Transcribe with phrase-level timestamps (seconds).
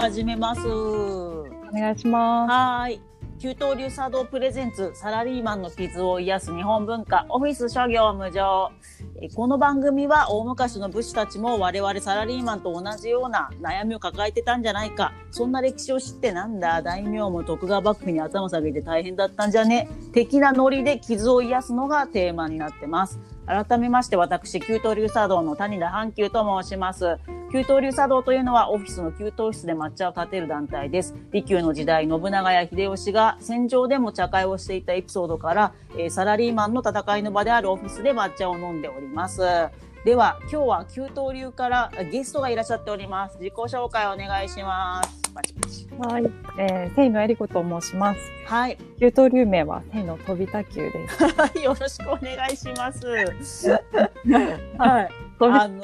[0.00, 0.66] 始めます。
[0.66, 3.00] お願いしまはーい。
[3.38, 8.70] 給湯流茶道プレゼンツサラリーマンの傷を癒す日本文化オフィス諸行無常。
[9.20, 15.12] えーこの番組は大昔の武士たちも我々サラリーマンと同じような悩みを抱えてたんじゃないか。
[15.30, 19.90] そんな歴史を知ってなんだ大名も徳川幕府に頭下げて大変だったんじゃね。
[20.14, 27.18] 的なノリで傷を癒すのがテーマになってます改めまして私給湯流茶道の谷田半球と申します
[27.52, 31.16] 給湯流茶道というのはオフィスの給湯室で抹茶を立てる団体です。
[31.32, 35.72] 利休の時代、信長や秀吉が戦場でも茶会をしていたエピソードから、
[36.10, 39.42] サラリーマンの戦いの場であるオフィスで抹茶を飲んでおります。
[40.02, 43.36] では、今日は給湯流からあゲストがいらっしゃっております。
[43.38, 45.20] 自己紹介お願いします。
[45.98, 46.24] はい。
[46.58, 48.20] えー、聖野えり子と申します。
[48.46, 48.78] はい。
[48.98, 51.24] 給湯流名は聖の飛び田球です。
[51.26, 53.06] は いよろしくお願いします。
[54.78, 55.10] はい。
[55.38, 55.82] 飛びあの、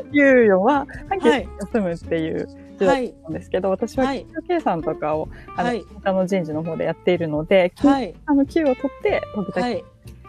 [0.00, 2.48] 給与は、半球はい休むっていう
[2.80, 3.06] はい。
[3.06, 5.84] ったんですけど、私ははい給与計算とかを、あの、はい。
[6.02, 8.12] 他の人事の方でやっているので、はい。
[8.26, 9.66] あの、給を取って飛び田球。
[9.66, 9.84] はい。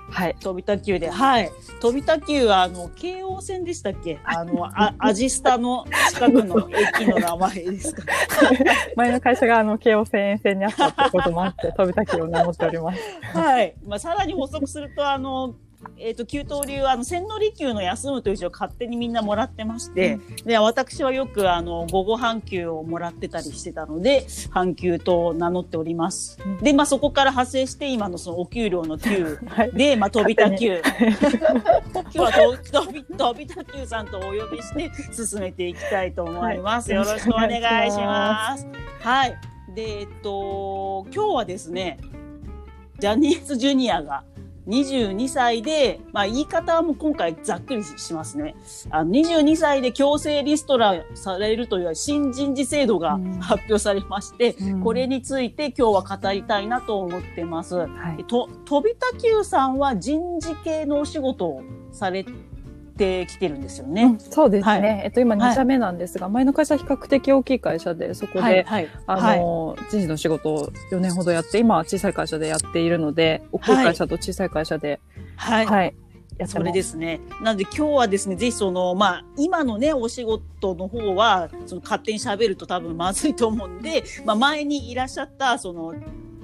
[0.10, 0.36] はい。
[0.40, 1.52] 飛び田急で、はい。
[1.82, 4.20] 飛び田急は、あの、京王線でしたっけ？
[4.24, 8.04] あの、あ、アジスタの近くの駅の名前ですか？
[8.96, 13.00] 前の会社があの、京王線沿線にあったってこともあって、飛び田球を名乗っております。
[13.34, 13.76] はい。
[13.86, 15.56] まあ、さらに補足すると、あの、
[15.98, 26.38] えっ、と、給湯流、あの、千利休の休むという字を勝手にみんなもらってまして、で、私はよく、あの、午後半休をもらってたりしてたので、半休と名乗っております。
[26.62, 29.72] で、まあ、そこから派生して、今のそのお給料の給はい。
[29.72, 30.82] で、まあ、飛びた球。
[30.92, 32.32] 今日は
[32.72, 36.92] と飛び飛びた球さんとお呼びして進めていきたいと思います。
[36.92, 38.68] はいよろしくお願いします。
[39.00, 39.38] はい。
[39.74, 41.98] で、えっと、今日はですね、
[43.00, 44.24] ジャニーズジュニアが
[44.70, 48.56] 22歳で、まあ言い方はもう今回ざっくりしますね。
[48.92, 57.76] あの22歳で強制リストラされるという新人事制度がうん発表されまして、うんこれについて今日は語りたいなと思ってます。
[57.76, 58.23] はい。
[58.26, 61.61] と、飛田急さんは人事系のお仕事を
[61.92, 62.23] され
[62.99, 64.04] てきてるんですよね。
[64.04, 64.71] うんそうですね。
[64.71, 74.99] はいえっと、今はい2社目なんですが、前の会社は比較的大きい会社で、そこで、はい、はい、あはいの、人事の仕事を4年ほどやって、今は小さい会社でやっているので、大きい会社と小さい会社で、
[75.38, 75.95] はい。
[76.45, 76.71] それま。
[76.71, 77.20] ですすね。
[77.42, 85.93] なので今日はですね、ぜひその、まあ、今のね、お仕事の方は、その勝手に喋ると多分まずいと思うんで、まあ、前にいらっしゃった、その、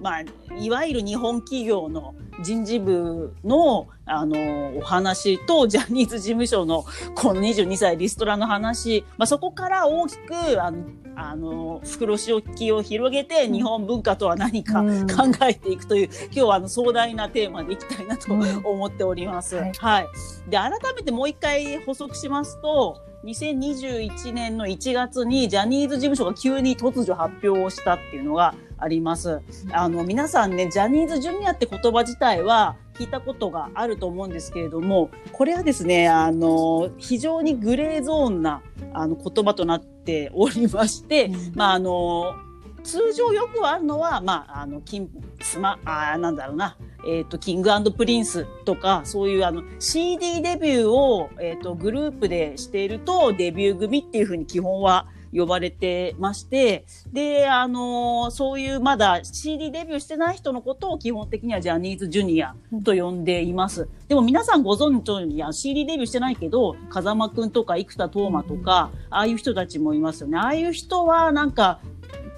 [0.06, 0.24] まあ、
[0.60, 6.86] いわゆる日本企業の人事部の、あの、お話と、ジャニーズ事務所の、
[7.16, 10.84] この22歳リストラの話、まあ、そこから大きく、あの、
[11.16, 15.08] あの、袋敷きを広げて、日本文化とは何かうん。
[15.08, 18.62] 考えていくという、今日はあの壮大なテーマでいきたいなとうん。
[18.64, 19.56] 思っております。
[19.56, 19.72] はい。
[19.74, 20.08] はい。
[20.52, 29.42] で、改めてもう一回補足しますと、2021年の1月にジャニーズ事務所が急に突如発表をしたっていうのがあります。
[29.72, 38.62] あの、皆さんね、ジャニーズジュニアって言葉自体は聞いたことがあると思うんですけれども、これはですね、あの、非常にグレーゾーンな
[38.94, 42.36] あの言葉となっておりまして、まあ、あの、
[42.84, 45.10] 通常よくあるのは、まあ、あの、金、
[45.42, 63.88] スマ、あーなんだろうな、えっ、と、キングプリンスとか、そういうあの、CD デビューを、えっ、と、グループでしていると、デビュー組っていうふうに基本は呼ばれてまして、で、あのそういうまだ CD デビューしてない人のことを基本的にはジャニーズジュニアと呼んでいます。
[64.08, 70.38] でも皆さんご存知のように、あ CD デビューしてないけど、風間くんとか生田斗真とか、ああいう人たちもいますよね。
[70.38, 71.80] ああいう人はなんか、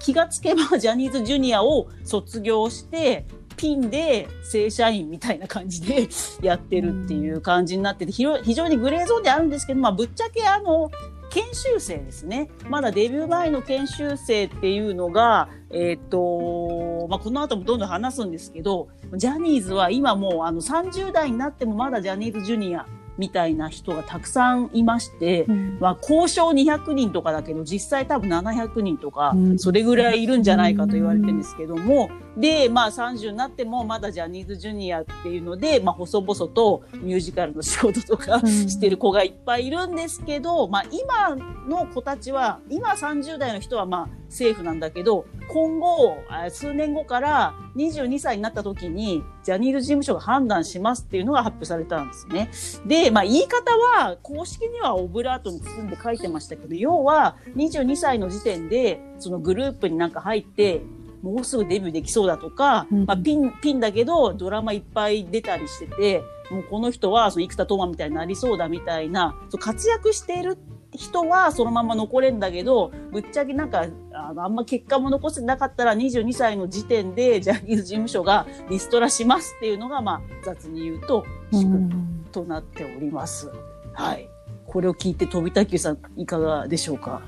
[0.00, 3.26] 気がつけばジャニーズジュニアを卒業して、
[3.56, 6.08] ピンで正社員みたいな感じで
[6.40, 8.22] やってるっていう感じになってて、非
[8.54, 10.90] 常にグレーゾーンであるんですけど、まあ、ぶっちゃけあの、
[11.30, 12.50] 研修生ですね。
[12.68, 22.86] まだデビュー前の研修生っていうのが、えっ、と、まあ、この後もどんどん話すんですけど、ジャニーズは今もうあの30代になってもまだジャニーズジュニア
[23.18, 41.36] みたいな人がたくさんいまして、うんまあ、交渉200人とかだけど、実際多分700人とかう、んそれぐらいいるんじゃないかと言われてるんですけども、で、まあ30になってもまだジャニーズジュニアっていうので、まあ細々とミュージカルの仕事とかうんしてる子がいっぱいいるんですけど、まあ今
[41.68, 52.50] の子たちは、今30代の人はまあセーフなんだけど、今後、あ数年後から22歳になった時に、ジャニーズ事務所が判断しますっていうのが発表されたんですね。
[52.86, 60.82] で、まあ言い方は公式にはオブラートに包んで書いてましたけど、要は22歳の時点でそのグループになんか入って、
[61.22, 70.58] もうすぐデビューできそうだとか、うんまあピン、ピンだけどドラマいっぱい出たりしてて、もうこの人はその生田斗真みたいになりそうだみたいな、そう活躍している
[70.94, 83.50] 人はそのまま残れんだけど、ぶっちゃけなんか、あの、あんま結果も残せなかったら22歳の時点でジャニーズ事務所がリストラしますっていうのが、まあ、雑に言うと、うんとなっております。
[83.92, 84.28] はい。
[84.66, 87.22] これを聞いて飛田急さんいかがでしょうか？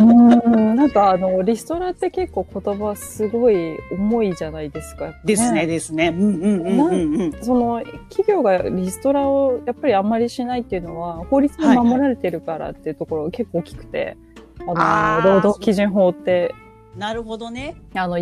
[0.00, 5.14] うんなんかあの、リストラって結構言葉すごい重いじゃないですか。
[5.24, 6.08] ですね、ですね。
[6.08, 7.32] うんうんうん。
[7.42, 14.16] その企業がリストラをやっぱりあんまりしないっていうのは法律で守られてるからっていうところが結構大きくて、
[14.60, 16.54] あの労働基準法って
[16.96, 17.76] なるほどね。
[17.94, 18.16] あの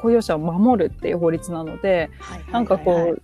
[0.00, 3.22] 雇用者を守るっていう法律なので、はいはいはいはいなんかこう、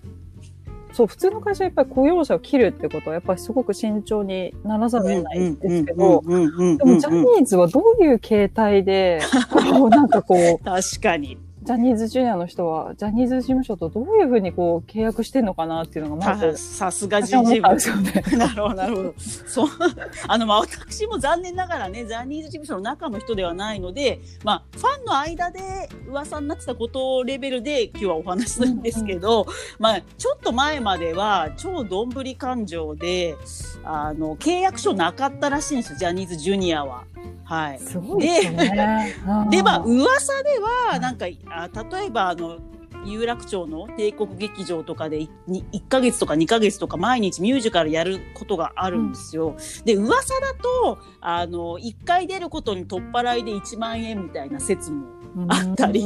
[0.99, 11.39] そう、普通の会社はやっぱり雇用者を切るってことはやっぱりすごく慎重にならざるを得ないんですけど、でもジャニーズはどういう形態で、こうなんかこう、確かに。
[11.69, 18.25] ジャニーズジュニアの人は、ジャニーズ事務所とどういうふうにこう契約してんのかなっていうのがまず、さすが人事部ですよね。
[18.39, 19.15] なるほど、なるほど。
[19.19, 19.69] そう。
[20.29, 25.61] あの、まあ、私も残念ながらね、ジャニーズ事務所の中の人ではないので、まあ、ファンの間で
[26.09, 29.47] 噂になってたことレベルで今日はお話しするんですけど、
[29.79, 33.37] まあ、ちょっと前までは超どんぶり感情で、
[33.85, 37.05] あの、契約書なかったらしいんですよ、ジャニーズジュニアは。
[37.49, 37.79] はい。
[37.79, 39.15] すごいでね。
[39.51, 40.51] で、まあ、うん噂で
[40.91, 42.59] は、なんか、あ例えば、あの、
[43.07, 49.57] 有楽町の帝国劇場とかでいに1ヶ月とか2ヶ月とか毎日ミュージカルやることがあるんですよ。
[49.87, 55.07] で、噂だと、あの、1回出ることに取っ払いで1万円みたいな説も
[55.49, 56.03] あったり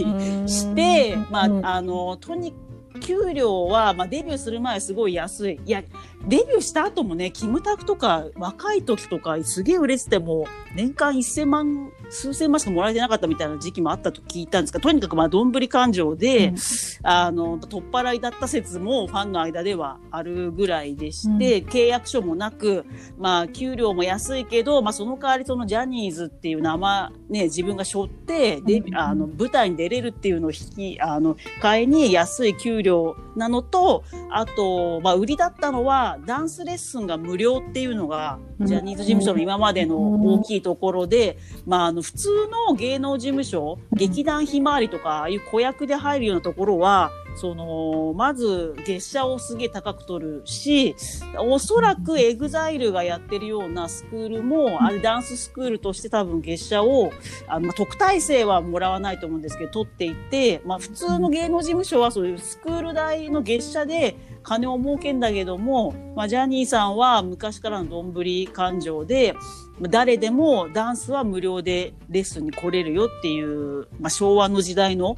[0.47, 2.55] して、まうんあ、あの、とに
[3.00, 5.61] 給料は、まあ、デビューする前すごい安い。
[5.65, 5.83] いや、
[6.29, 16.57] デビューした後もね、キムタクとか若い時とかすげえ売れてても、年間1000万、数千万しかもらえてなかったみたいな時期もあったと聞いたんですが、とにかくまあ、どんぶり感情で、うん。
[17.03, 22.87] あの、取っ払いだった説もファンの間ではあるぐらいでして、契約書もなく、
[23.19, 28.99] まあ、給料も安いけど、まあ、その代わりそのジャニーズっていう名前、ね、自分が背負って、デビうん。
[28.99, 38.67] あの、舞台に出れるっていうのを引き、あの、買いに安い給料なのと、あと、まあ、売りだったのは、ダンスレッスンが無料っていうのが、うん。
[38.67, 42.29] ジャニーズ事務所の今までの大きいところで、まあ、あの、普通
[42.69, 50.94] の芸能事務所、劇団ひまわりとか、ああいう子役で入るようなところは、その、まず、月謝をすげえ高く取るし、
[51.38, 57.12] おそらくエグザイルがやってるようなスクールも、あれダンススクールとして多分月謝を、
[57.46, 69.35] あの特待生はもらわないと思うんですけど、取っていて、まあ普通の芸能事務所はそういうスクール代の月謝で金を儲けんだけども、まあジャニーさんは昔からのどんぶり勘定で、
[69.81, 75.17] 誰でもダンスは無料でレッスンに来れるよっていう、まあ昭和の時代の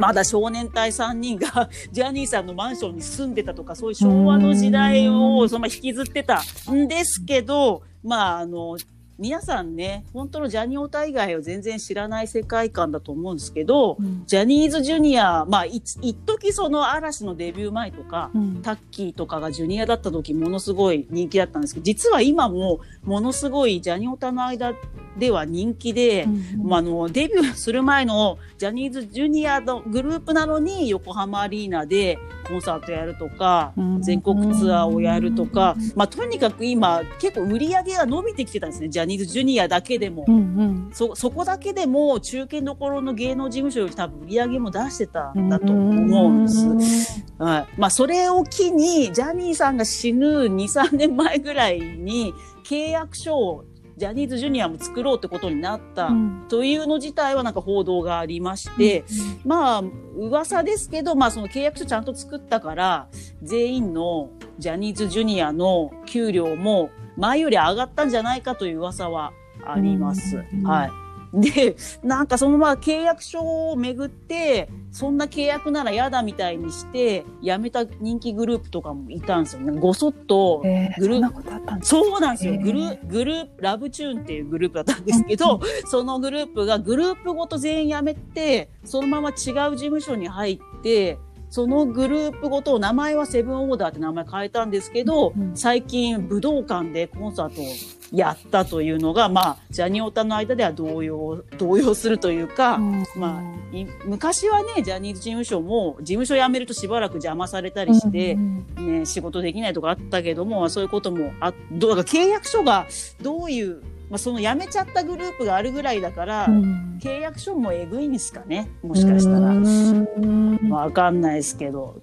[0.00, 6.40] まだ少年隊3人が ジャニーさんのマンションに住んでたとか、そういう昭和の時代をそのまま引きずってた
[6.72, 8.78] んですけど、まあ、あの、
[9.20, 14.24] 皆さんね、本当のジャニオタ以外を全然知らない世界観だと思うんですけど、うん。
[14.26, 18.62] ジャニーズジュニア、まあ、い一時その嵐のデビュー前とか、うん。
[18.62, 24.74] タッキーとかがジュニアだった時ものすごい人気だったんですけど、実は今もものすごいジャニオタの間
[25.18, 26.26] では人気で、
[26.62, 32.18] まあ、あのデビューする前のジャニーズジュニアのグループなのに横浜アリーナで
[32.48, 40.24] コンサートやるとか、うん全国ツアーをやるとか、まあ、とにかく今結構売り上げが伸びてきてたんですねジャニーズジュニアだけでも。
[40.26, 46.52] うんうんそそこだけでも中堅どころの芸能事務所より多分売り上げも出してたんだと思うんで
[46.84, 47.24] す。
[47.38, 47.66] はい。
[47.78, 53.64] まあ、それを機に、ジャニーさんが死ぬ2、3年前ぐらいに、契約書を、
[53.96, 59.04] ジャニーズジュニアも作ろうってことになった、うんというの自体はなんか報道がありまして、
[59.44, 59.82] まあ、
[60.16, 63.08] 噂ですけど、まあ、その契約書ちゃんと作ったから、
[63.42, 66.90] 全員のジャニーズジュニアの給料も
[67.20, 69.32] 前より上がったんじゃないかという噂は
[69.64, 70.38] あります。
[70.38, 70.90] うんはい。
[71.32, 79.78] で、なんかそのまま契約書をめぐって、そんな契約なら嫌だみたいにして、辞めた人気グループとかもいたんですよね。
[79.78, 82.58] ごそっと、えーグルーそんなことあったんですそうなんですよ。
[82.58, 91.18] グルグループ、ラブチューンっていうグループだったんですけど、そのグループがグループごと全員辞めて、そのまま違う事務所に入って、
[91.50, 97.64] そのグループごと名前はセブンオーダーって名前変えたんですけど、うん最近武道館でコンサートを
[98.12, 102.78] やったというのが、まあ、ジャニオタの間では動揺、動揺するというか、
[103.16, 112.86] まあい昔はね、ジャニーズ事務所も、事務所辞めるとしばらく邪魔されたりして、うんね、仕事できないとかあったけども、そういうこともあ、どうだから契約書が
[113.22, 119.38] どういう、まあ、その辞めちゃったグループがあるぐらいだから、うん契約書もえぐいんですかね、もしかしたら。
[119.38, 122.02] うんわかんないですけど。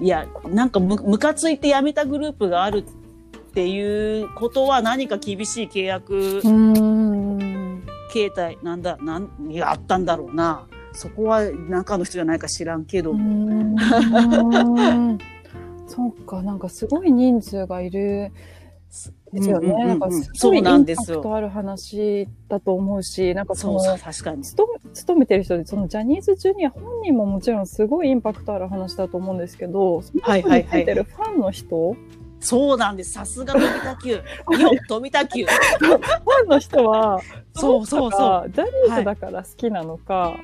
[0.00, 2.82] いや、なんかむ、ムカついて辞めたグループがあるっ
[3.52, 7.82] ていうことは何か厳しい契約うん。
[8.10, 13.14] 形態なんだなんいやあったんだろうなそこは中の人じゃないか知らんけど、
[15.86, 18.32] そうか、なんかすごい人数がいる
[19.32, 19.72] ですよね。
[19.86, 21.18] なんかすそうごいインパなんですよ。
[21.18, 24.42] クトある話だと思うし、なんかそそうの、確かに。
[24.42, 31.96] 勤め勤めてる人で、そのジャニーズジュニア本人ももちろんすごいインパクトある話だと思うんですけど、その人についてるファンの人、
[32.40, 33.12] そうなんです。
[33.12, 34.10] さすが富田急
[34.60, 37.20] よ富田急ファンの人は、
[37.54, 38.50] そうそうそう。
[38.50, 40.36] ジャニーズだから好きなのか、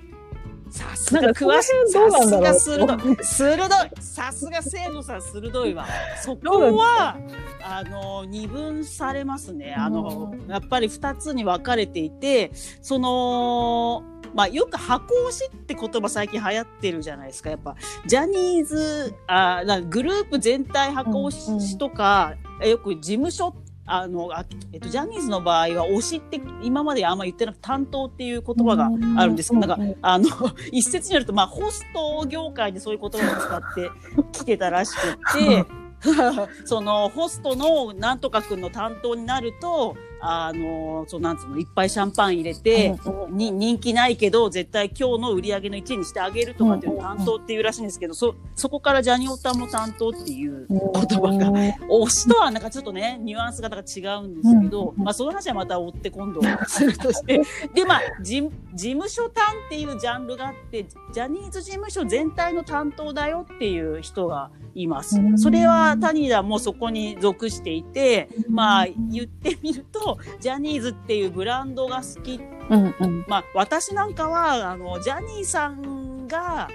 [0.71, 3.25] さすが詳しいさすが鋭い。
[3.25, 4.03] 鋭い。
[4.03, 5.87] さすが生野さん鋭いわ。
[6.23, 7.17] そこは
[7.63, 9.75] あの二分されますね。
[9.75, 10.51] あのうん。
[10.51, 12.51] やっぱり二つに分かれていて
[12.83, 14.03] その
[14.35, 17.51] まあよく箱推しって言葉最近流行ってるじゃないですか。
[17.51, 22.35] やっぱジャニーズあグループ全体箱推しとか、
[22.65, 23.55] よく事務所
[23.89, 29.51] あのあ、えっと、ジャニーズの場合は推しって今まであんま言ってなくて担当っていう言葉があるんです。
[29.51, 30.29] けど、なんかうんあの、
[30.71, 33.91] 一説によると、まあ、ホスト業界でそういう言葉を使って
[34.33, 35.65] きてたらしくって、
[36.65, 42.97] その、ホストのなんとかくんの担当になると、あの、そうなんつうの、いっぱいシャンパン入れて、
[43.31, 57.43] に人気ないけど、絶対今日の売り上げの1位にしてあげるとかっていう担当っていうらしいんですけど、そ、そこからジャニオタも担当っていう言葉が推しとはなんかちょっとね、ニュアンスが違うんですけど、うんまあその話はまた追って今度するとして。
[57.75, 58.43] で、まあ、事
[58.75, 65.23] 事務所担っていうジャンルがあって、ジャニーズ事務所全体の担当だよっていう人がいますう。
[65.23, 70.08] んそれは谷田もそこに属していて、まあ言ってみると、
[70.41, 72.41] ジャニーズっていうブランドが好き。
[72.71, 73.25] うんうん。
[73.29, 76.69] まあ、私なんかは、あの、ジャニーさんが、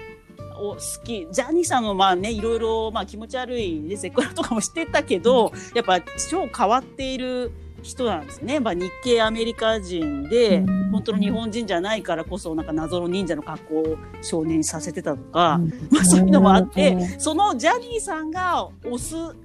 [0.56, 1.26] お好き。
[1.32, 6.00] ジャニーさんのまあね、いろいろ、まあ気持ち悪いね、セクハラとかもしてたけど、やっぱ
[6.30, 8.60] 超変わっている人なんですね。
[8.60, 10.90] まあ日系アメリカ人で、うん。
[10.92, 15.60] 本当の日本人じゃないからこそ、なんか謎の忍者の格好を少年にさせてたとか、
[15.90, 19.36] まあそういうのもあって、そのジャニーさんが推す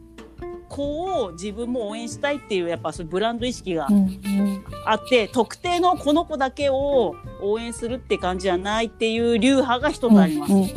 [0.68, 10.54] 子を自分も応援したいっていう、やっぱそういうブランド意識がうんうんあって、特定のこの子だけを応援するって感じじゃないっていう流派が一つあります。
[10.54, 10.68] うんうん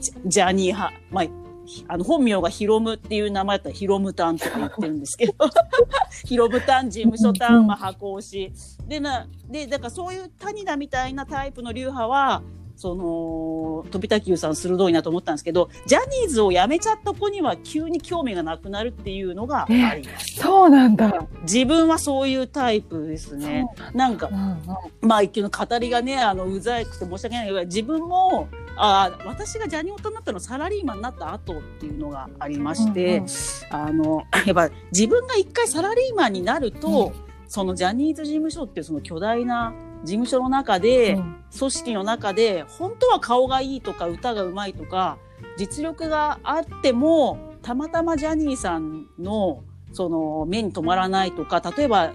[0.00, 0.92] ジジャニー派。
[1.10, 1.24] まあ、
[1.66, 5.34] ひあの、本名がヒロムっていう名前だったらヒロムタンとか言ってるんですけど、
[6.24, 8.52] ヒロムタン、事務所タン、まあ、箱推し。
[8.86, 12.42] で、な、で、だからそういう谷田みたいなタイプの流派は、
[12.82, 20.40] その、飛田急さん鋭いなと思ったんですけど、ジャニーズを辞めちゃった子には急に興味がなくなるっていうのがあります。
[20.40, 21.24] そうなんだ。
[21.42, 23.68] 自分はそういうタイプですね。
[23.94, 33.28] なんかう、んうんまあ、一級の語りがね、あの、うざくて申し訳ないけど、自分も、あー私がジャニオタになったのはサラリーマンになった後っていうのがありまして、うんうん
[33.70, 37.12] あの、やっぱ自分が一回サラリーマンになると、
[37.46, 39.72] そのジャニーズ事務所っていうその巨大な
[40.04, 41.36] 事務所の中で、うん。
[41.56, 45.18] 組織の中で、本当は顔がいいとか歌がうまいとか、
[45.56, 52.12] 実力があっても、たまたまジャニーさんの、その、目に留まらないとか、例えば、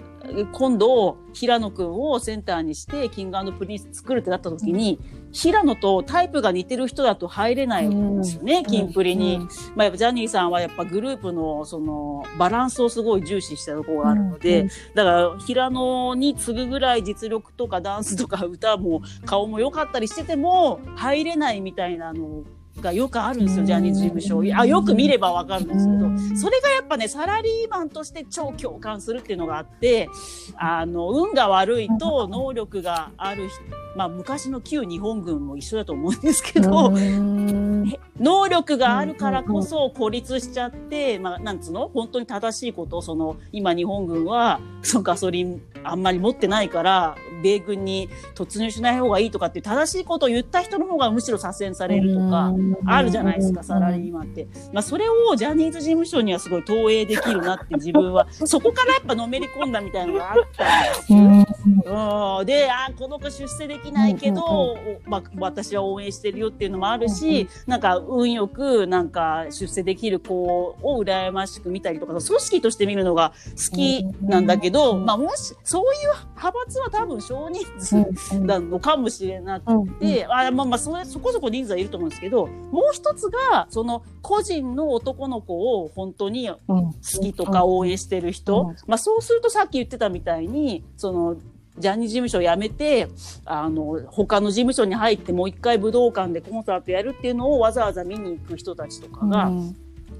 [0.52, 4.98] 今度、平野くんをセンターにして、キングプリンス作るってなった時に、
[5.32, 9.40] 平野とタイプが似てる人だと入れないんですよね、キンプリに。
[9.76, 14.68] まあ、ジャニーさんはやっぱグループのそのバランスをすごい重視したところがあるので、うん。
[14.94, 22.44] だから平野に次ぐぐらい実力とかダンスとか歌も顔も良かったりしてても入れないみたいなの
[22.82, 24.58] がよくあるんですよ、うんジャニーズ事務所。
[24.58, 30.08] あ、よく見ればわかるんですけど、うんそれがやっぱね、サラリーマンとして超共感するっていうのがあって、
[30.56, 33.60] あの、運が悪いと能力がある人、
[33.96, 37.92] まあ昔の旧日本軍も一緒だと思うんですけど、うん。
[38.20, 41.88] 能力があるからこそ孤立しちゃって、まあ、なんつうの？
[41.88, 52.52] 本当に正しいこと、その、今日本軍は、そのガソリンあんまり持ってないから、米軍に突入しない方がいいとかって正しいことを言った人の方がむしろ左遷されるとか、
[52.86, 54.48] あるじゃないですか、サラリーマンって。
[54.72, 61.12] まあ、それをジャニーズ事務所にはすごい投影できるなって自分は、そこからやっぱのめり込んだみたいなのがあったんです。
[61.12, 62.38] うん。
[62.40, 62.46] うん。
[62.46, 88.76] で、あこの子出世できないけど、おまあ、私は応援してるよっていうのもあるし、なんか運よくなんか出世できる子を羨ましく見たりとか、組織として見るのが好きなんだけど、うんまあもし、そういう派閥は多分少人数なのかもしれなくて、あまあまあそれ、そこそこ人数はいると思うんですけど、もう一つが、その個人の男の子を本当に好きとか応援してる人、うん。
[88.86, 91.36] まあそうするとさっき言ってたみたいに、その、
[91.78, 93.08] ジャニーズ事務所を辞めて、
[93.44, 99.50] あの、他の事務所に入ってもう一回武道館でコンサートやるっていうのをわざわざ見に行く人たちとかが、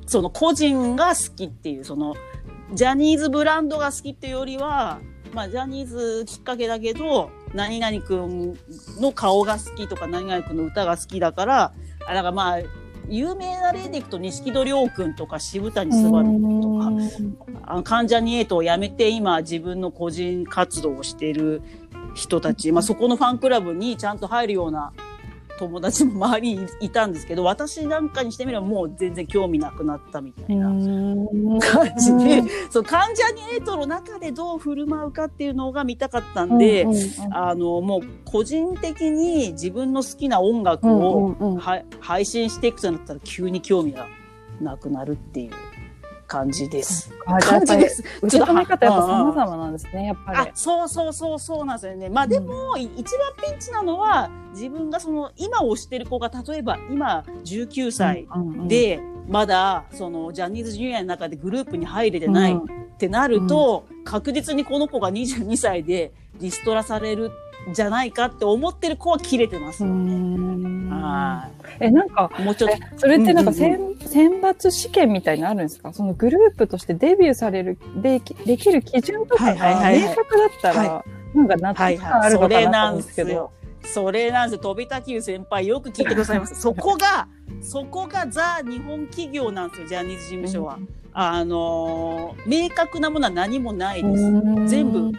[0.07, 2.15] その個人が好きっていう、その、
[2.73, 5.01] ジャニーズブランドが好きっていうよりは、
[5.35, 8.57] まあ、ジャニーズきっかけだけど、何々くん
[9.01, 11.73] の顔が好きとか、何々くんの歌が好きだから、あ
[12.15, 12.59] だからまあ、
[13.09, 21.63] 有名な例でいくと、錦戸亮くんとか渋谷昴君とか、あの関ジャニエイトを辞めて今自分の個人活動をしている
[22.15, 24.93] 人たち、まあ、そこのファンクラブにちゃんと入るような
[25.59, 36.87] 友達も周りにいたんですけど私なんかにしてみればもう全然興味なくなったみたいな感じで、 そう関ジャニエイトの中でどう振る舞うかっていうのが見たかったんで、
[37.31, 44.07] あのもう個人的に自分の好きな音楽を、は配信していくとなったら急に興味が
[44.61, 45.51] なくなるっていう
[46.29, 47.11] 感じです。
[47.41, 48.05] 感じです。
[48.23, 50.39] 受け止め方やっぱ様々なんですね、やっぱり。
[50.39, 52.09] あ、そうそうそうそうなんですよね。
[52.11, 58.29] まあでも、い一番ピンチなのは、自分がその、今推してる子が、例えば今19歳
[58.69, 67.33] で、まだ、その、ジャニーズジュニアの中でグループに入れてないってなると、確実にこの子が22歳でリストラされるん
[67.73, 70.91] じゃないかって思ってる子は切れてますよね。
[70.91, 71.49] は
[71.81, 71.85] い。
[71.87, 72.77] え、なんか、もうちょっと。
[72.97, 75.93] それってなんか選,、選抜試験みたいになるんですか？
[75.93, 83.53] そのグループとしてデビューされる、できできる基準とかが明確だったら、なんか納得感あるのかなと思うんですけど。
[83.85, 84.63] それなんですよ。
[84.63, 86.55] 飛びたきゅう先輩、よく聞いてくださいます。
[86.61, 87.29] そこが、
[87.63, 90.75] そこがザ・日本企業なんですよ、ジャニーズ事務所は。
[90.75, 94.25] うん、あのー、明確なものは何もないです。
[94.67, 95.13] 全部、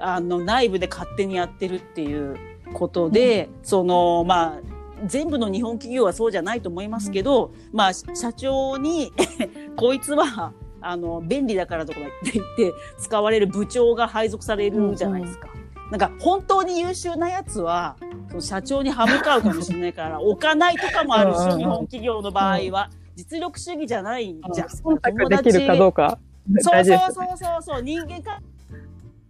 [0.00, 2.36] あの、内部で勝手にやってるっていう
[2.72, 4.60] ことで、うん、その、まあ、
[5.06, 9.12] 全部の日本企業はそうじゃないと思いますけど、うん、まあ、社長に
[9.76, 15.48] こいつは、あの、便利だからとか言って使われる部長が配属されるじゃないですか。
[15.52, 17.96] うんうんなんか本当に優秀なやつは、
[18.28, 22.90] その社長に歯向かうかもしれないから、置かないとかもあるし、日本企業の場合は。
[23.16, 24.68] 実力主義じゃないじゃん。
[24.68, 26.18] 忖度できるかどうか。
[26.60, 28.40] そうそうそうそうそう、人間か。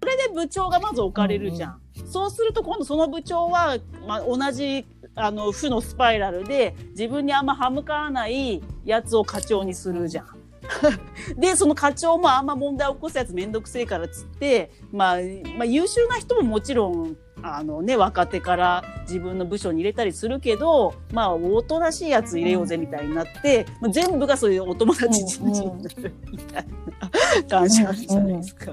[0.00, 1.80] それで部長がまず置かれるじゃん。
[1.96, 10.26] うんうん、そうすると今度その部長は、まあ、同じ、あの、負のスパイラルで、自分にあんま歯向かわないやつを課長にするじゃん。
[11.36, 15.16] で、その課長もあんま問題を起こすやつめんどくせえからっつって、まあ、
[15.56, 28.72] まあ優秀な人ももちろん、あのね、若手から自分の部署に入れたりするけど、まあ、おとなしいやつ入れようぜみたいになって、うん、全部がそういうお友達人事になるみたいな感じなんじゃないですか。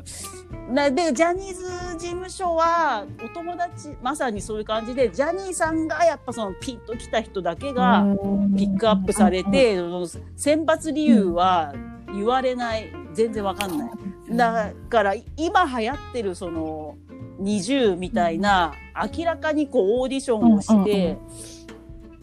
[0.70, 1.64] なで、ジャニーズ
[1.98, 8.04] 事務所は、お友達、まさにそういう感じで、ジャニーさんがやっぱそのピンと来た人だけが
[8.58, 9.78] ピックアップされて、
[10.36, 11.74] 選抜理由は
[12.14, 13.92] 言われない、全然わかんない。
[14.36, 16.98] だから、今流行ってるその、
[17.40, 18.74] 20みたいな、
[19.18, 21.18] 明らかにこうオーディションをして、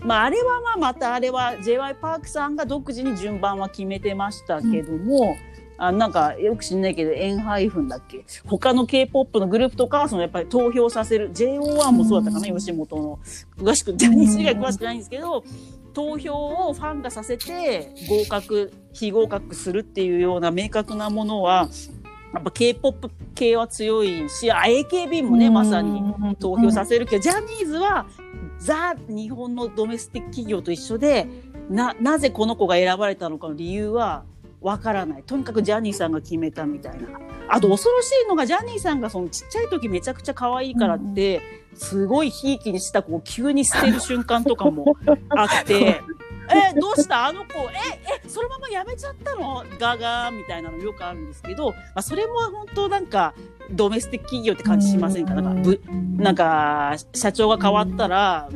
[0.00, 1.94] まああれはまあまたあれは J.Y.
[1.94, 5.36] パークさんが独自に順番は決めてましたけども、
[5.76, 8.24] あなんかよく知んないけど、エンハイフンだっけ？
[8.44, 13.18] 他の K-POP のグループとかはそのやっぱり投票させる、JO1 もそうだったかな、吉本の。
[13.56, 15.42] 詳しく、ジャニーズ以外詳しくないんですけど、
[15.94, 21.68] 投票をファンがさせて合格、非合格するっていうような明確なものは、
[22.34, 26.02] やっぱ K-POP 系は強いし、AKB もね、まさに
[26.40, 28.06] 投票させるけど、ジャニーズは
[28.58, 31.26] ザ・日本のドメスティック企業と一緒で、
[31.70, 34.24] な、なぜこの子が選ばれたのかの理由は
[34.60, 35.22] わからない。
[35.22, 37.08] とにかくジャニーさんが決めたみたいな。
[37.48, 41.40] あと恐ろしいのが、ジャニーさんがそのちっちゃい時めちゃくちゃ可愛いからって、
[41.74, 44.96] すごいひいきにした子を急に捨てる瞬間とかも
[45.28, 46.02] あって、
[46.50, 47.26] え、どうした？
[47.26, 47.72] あの子、え、
[48.24, 49.64] え、そのままやめちゃったの？
[49.78, 53.34] ガガーみたいなのよくあるんですけど、まあ、それも本当なんか、
[53.70, 55.34] ドメスティック企業って感じしませんか？
[55.34, 55.80] なんか、ぶ、
[56.16, 58.48] なんか、社長が変わったら、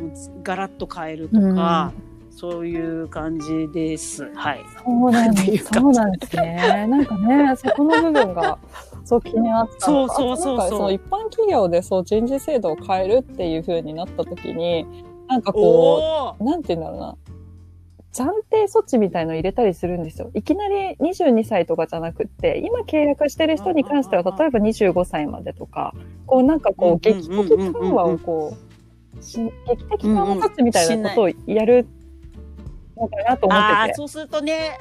[0.43, 1.91] ガラッと変えるとか、
[2.31, 4.31] そういう感じです。
[4.33, 4.63] はい。
[4.85, 5.65] そうなんです。
[5.65, 6.87] そうなんですね。
[6.87, 8.57] なんかね、そこの部分が、
[9.03, 10.93] そう気になったそうそうそうそう。
[10.93, 14.85] 一般企業でそう人事制度を変えるっていう風になった時に、
[15.27, 17.15] なんかこう、なんて言うんだろうな。
[18.13, 20.31] 暫定措置みたいの入れたりするんですよ。
[20.33, 25.93] いきなり22歳とかじゃなくって、今契約してる人に関しては、例えば25歳までとか、
[26.25, 29.15] こうなんかこう、劇的緩和をこう、
[29.67, 31.87] 劇的緩和措置みたいなことをやる
[32.97, 33.73] のかなと思ってて。
[33.73, 34.79] ああ、そうするとね、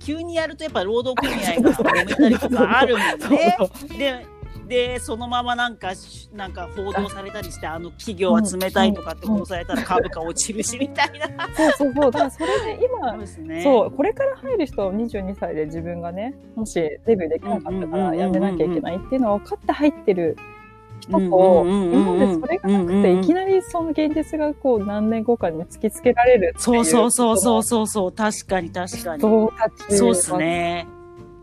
[0.00, 3.56] 急にやるとやっぱ労働組合が揉めたりとかあるもんね。
[3.98, 4.37] で
[4.68, 5.92] で、そのままなんか、
[6.34, 11.48] なんか報道されたりして、あの企業は冷たいとかって報道されたら株価落ちるしみたいな。
[11.56, 12.10] そうそうそう。
[12.10, 13.92] だからそれで今、 そうね。
[13.96, 20.36] これから入る人は22歳で自分がね、もしデビューできなかったからやめなきゃいけないっていうのを分かって入ってる
[21.00, 29.22] 人と、今までそれがなくて、いきなりその現実がこう何年後かに突きつけられるそうそうそうそうそうそう、確かに確かに。
[29.22, 29.50] そ
[30.10, 30.86] うですね。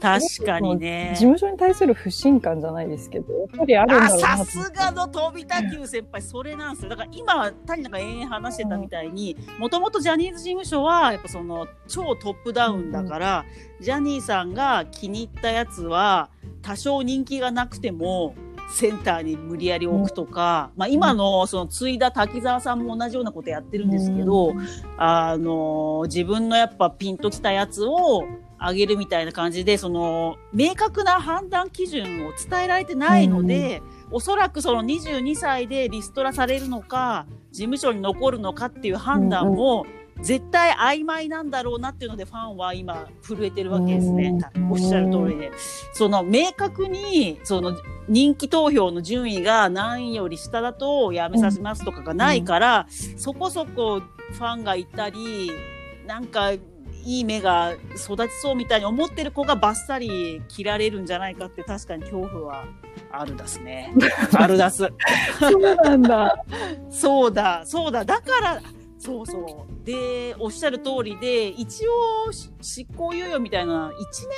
[0.05, 1.11] 確かにね。
[1.13, 6.89] 事務所に対する不信感じゃないですけど、やっぱりあるんだろうなさすがの飛田急先輩、それなんですよ。
[6.89, 13.45] だから今、谷中が延々話してたみたいに、もともとジャニーズ事務所は、やっぱその、超トップダウンだから、
[13.79, 16.29] ジャニーさんが気に入ったやつは、
[16.61, 18.35] 多少人気がなくても、
[18.69, 24.53] センターに無理やり置くとか、まあ今のその継いだ滝沢さんも同じようなことやってるんですけど、
[24.97, 28.23] あの、自分のやっぱピンときたやつを
[28.59, 39.85] 上げるみたいな感じで、その、明確な判断基準を伝えられてないので、おそらくその22歳でリストラされるのか、事務所に残るのかっていう判断も、
[40.21, 44.33] 絶対曖昧なんだろうなっていうのでファンは今震えてるわけですね。
[44.69, 45.51] おっしゃる通りで。
[45.93, 54.01] その明確に、その人気投票の順位が何位より下だとやめさせますとかがないから、そこそこ
[54.31, 55.51] ファンがいたり、
[56.07, 56.51] なんか
[57.05, 62.65] いい目が育ちそうみたいに思ってる子がバッサリ切られるんじゃないかって確かに恐怖は
[63.11, 63.93] あるだすね。
[64.33, 64.91] あるだす。
[65.39, 66.43] そうなんだ。
[66.89, 68.03] そうだ、そうだ。
[68.03, 68.61] だから、
[68.97, 69.74] そうそう。
[69.85, 73.93] で、おっしゃる通りで、一応し執行猶予みたいな1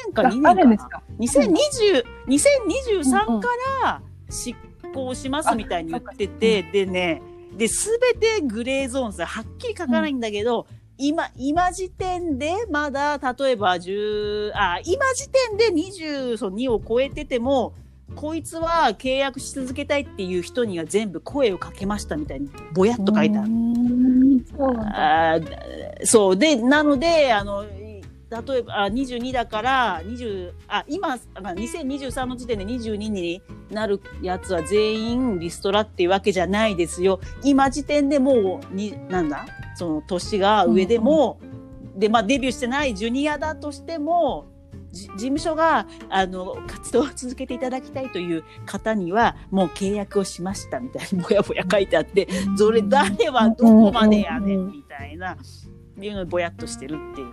[0.06, 0.90] 年か2年かあるんですな。
[0.90, 3.42] か2020、2023うんうん。
[3.42, 3.48] か
[3.84, 4.54] ら執
[4.94, 7.22] 行しますみたいに言ってて、でね、
[7.58, 17.74] で、すべてグレーゾーンさ、はっきり書かないんだけど、今、今時点でまだ、例えば10、あ、今時点で22を超えてても、
[18.16, 23.50] こいつは契約し続けたいっていう人には全部声をかけましたみたいに、ぼやっと書いてある。
[24.94, 26.38] あーそう。
[26.38, 27.64] で、なので、あの、
[28.30, 37.20] 例えば、あ22だから、20、あ、今、あ2023の時点で22になるやつは全員リストラっていうわけじゃないですよ。
[37.44, 39.46] 今時点でもう、に、なんだ？
[39.76, 41.40] その年が上でも、
[41.96, 44.57] で、まあデビューしてないジュニアだとしても、じ
[44.92, 55.38] 事務所が、あの、活動を続けていただきたいという方には、もう契約をしましたみたいにぼやぼや書いてあって、それ誰はどこまでやねんみたいな、
[56.00, 57.28] いうのでぼやっとしてるっていう。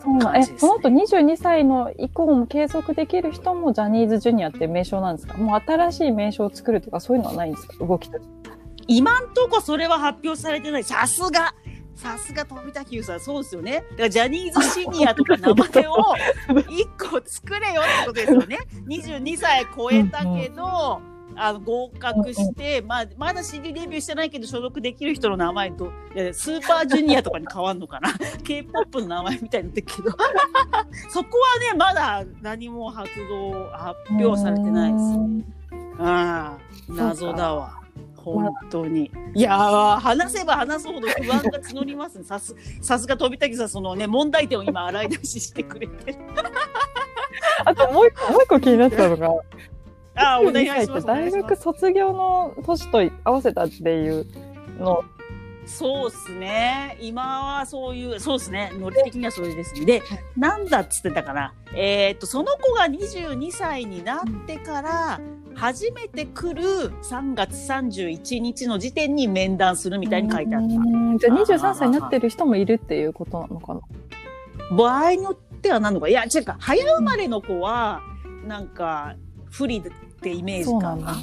[0.00, 5.36] そうなんえ、感じですねその後22歳の以降も継続できる人もジャニーズジュニアって名称なんですか？
[5.36, 7.84] もう新しい名称を作るとかそういうのはないんですか？
[7.84, 8.18] 動きと。
[8.86, 10.84] 今んとこそれは発表されてない。
[10.84, 11.54] さすが
[11.98, 13.84] さすが飛田急さん、そうですよね。
[13.90, 16.14] だからジャニーズシニアとか名前を
[16.70, 18.58] 一個作れよってことですよね。
[18.86, 21.00] 22歳超えたけど、
[21.34, 25.90] あの合格して、まあ、まだ CD デビューしてないけど所属できる人の名前と、
[26.32, 28.12] スーパージュニアとかに変わんのかな
[28.44, 30.10] ?K-POP の名前みたいになってるけど。
[31.10, 35.04] そこはね、まだ何も発動、発表されてないです。
[36.00, 36.58] ああ、
[36.88, 37.78] 謎だわ。
[38.32, 39.10] 本当に。
[39.34, 42.24] いやー、話せば話すほど不安が募りますね。
[42.24, 46.18] さす、さすが飛田さん、そのね、問題点を今洗い出ししてくれてる。
[47.64, 49.28] あともう一個、もう一個気になったのが、
[50.14, 51.06] あーお願いし22歳ってます。
[51.06, 54.26] 大学卒業の年と合わせたっていう
[54.78, 55.04] の、
[55.68, 56.96] そうっすね。
[57.00, 58.72] 今はそういう、そうっすね。
[58.74, 59.84] ノリ的にはそれですね。
[59.84, 60.02] で、
[60.36, 61.52] なんだっつってたかな。
[61.74, 65.20] えーっと、その子が22歳になってから、
[65.54, 70.66] 初めて来る3月31日の時点に面談するみたいに書いてあった。
[70.68, 73.80] うんじゃあ23歳になってる人もいるっていうことなのかな
[74.76, 76.08] 場合によっては何のか。
[76.08, 76.56] いや、違うか。
[76.60, 78.00] 早生まれの子は、
[78.46, 79.16] なんか、
[79.50, 79.82] 不利っ
[80.20, 81.16] てイメージかな。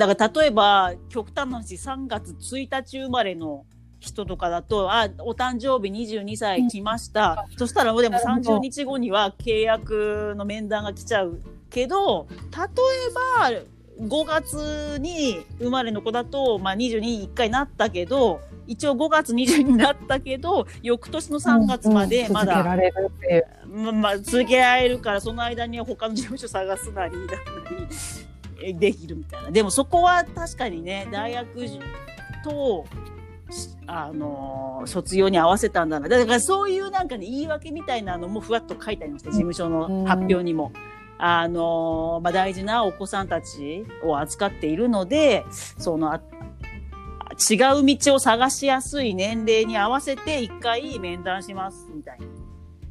[0.00, 0.06] だ。
[0.06, 3.64] だから例えば、極端な話、3月1日生まれの
[4.00, 7.46] 人とかだと、あ、お誕生日22歳来ました。
[7.56, 23.46] そしたらもうでもなるほど30日後には契約の面談が来ちゃうけど、例えば、5月に生まれの子だと、まあ22に1回なったけど、一応5月22になったけど、翌年の3月までまだ続けられるっていう。
[23.68, 27.36] ままあ、続けられるから、その間には他の事務所探すなり、なんなり、
[27.90, 28.19] え
[28.78, 29.50] できるみたいな。
[29.50, 31.66] でもそこは確かにね、大学
[32.44, 32.84] と、
[33.50, 36.08] しあのー卒業に合わせたんだな。
[36.08, 40.72] だからそういうなんかね、言い訳みたいなのもふわっと書いてありました、事務所の発表にも。
[41.22, 46.22] あのーまあ、大事なお子さんたちを扱っているので、その、あ
[47.50, 52.26] 違う道を探しやすい年齢に合わせて一回面談します、みたいな。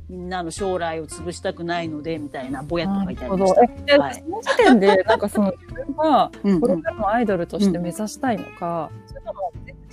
[0.09, 3.53] みんなの将来を潰したくないので、みたいな、ぼやっと書いてありまし
[3.85, 3.99] た。
[4.01, 4.13] はい。
[4.15, 8.89] その時点で、なんかその自分が、うんこれからのアイドルとして目指したいのか、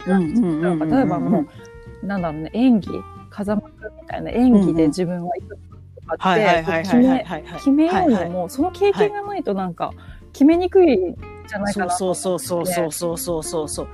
[0.06, 0.12] うん。
[0.12, 1.44] うんうんうんうん例えばも
[2.02, 2.90] う、なんだろうね、演技、
[3.28, 7.26] 風間くんみたいな演技で自分はいくとかはいはいはいって決め。
[7.56, 9.92] 決めようはいはいにも、その経験がないとなんか、
[10.32, 13.88] 決めにくいんじゃないかなそうそうそうそうそうそうそうそう。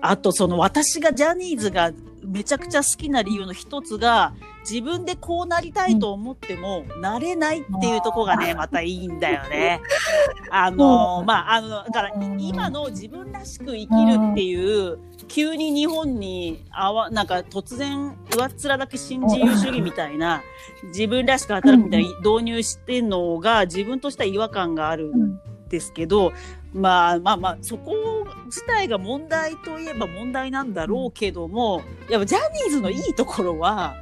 [0.00, 1.90] あとその私がジャニーズが
[2.24, 4.34] めちゃくちゃ好きな理由の一つが
[4.68, 9.80] 自分でこうなりたいと思っても、なれないっていうとこがね、またいいんだよね。
[10.50, 20.42] あの、まあ、あの、だから、今の自分らしく生きるっていう、急に日本にあわ、なんか突然、上っ面だけ新自由主義みたいな、
[20.84, 25.40] 自分らしく働くみたいな導入してんのが、自分としては違和感があるん。
[25.68, 26.32] ですけど、
[26.72, 27.94] まあまあまあ、そこ
[28.46, 33.94] 自体が問題といえば問題なんだろうけども、やっぱジャニーズのいいところは、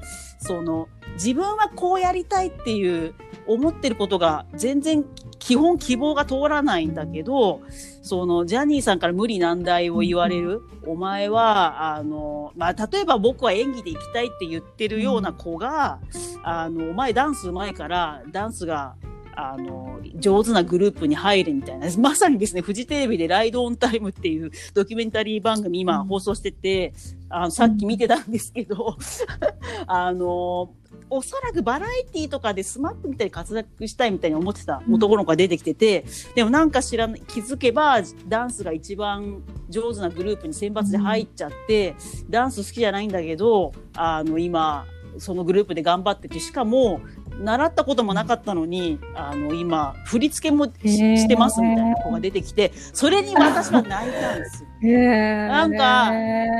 [0.46, 3.14] その、自分はこうやりたいっていう
[3.46, 5.04] 思ってることが全然
[5.38, 7.62] 基本希望が通らないんだけど、
[8.02, 16.00] そのジャニーさんから無理難題を言われる、お前は、あの、まあ、例えば僕は演技で行きたいって言ってるような子が、
[16.42, 18.94] あの、お前ダンス上手いからダンスが
[19.36, 21.86] あの、上手なグループに入れみたいな。
[22.00, 26.94] まさにですね、フジテレビでライドオンタイムっていうドキュメンタリー番組今放送してて、
[27.28, 28.96] あの、さっき見てたんですけど、
[29.86, 30.72] あの、
[31.10, 41.94] おそらくバラエティとかでスマップみたいに活躍したいみたいに思ってた男の子が出てきてて、でもなんか知らない、気づけばダンスが一番上手なグループに選抜で入っちゃって、
[42.30, 44.86] ダンス好きじゃないんだけど、あの、今、
[45.18, 47.00] そのグループで頑張ってて、しかも、
[47.38, 55.48] 習ったこともなかったのに、あの、今、振り付けもしてますみたいな子が出てきて、それに私は泣いたんですよ。
[55.48, 56.12] なんか、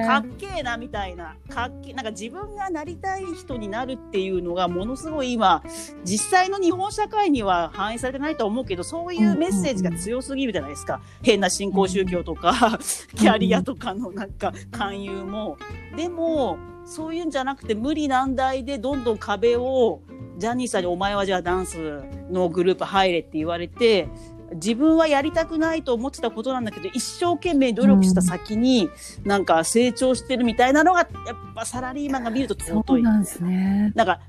[0.07, 5.63] かっけえなみたいな、かっけなんか自分がなりたい人になるっていうのがものすごい今、
[6.05, 11.01] 実際の日本社会には反映されてないと思うけど、そういうメッセージが強すぎるじゃないですか。
[11.23, 12.79] 変な新興宗教とか、
[13.17, 15.57] キャリアとかのなんか勧誘も。
[15.97, 20.03] でも、そういうんじゃなくて無理難題でどんどん壁を
[20.39, 24.09] ジャニーさんにお前はじゃあダンスのグループ入れって言われて、
[24.55, 28.89] 自分はやりたくないと思ってたことなんだけど、一生懸命努力した先に、
[29.25, 31.09] なんか成長してるみたいなのが、やっ
[31.55, 33.03] ぱサラリーマンが見ると尊い。
[33.03, 33.93] なんですね。
[33.97, 34.21] なんか、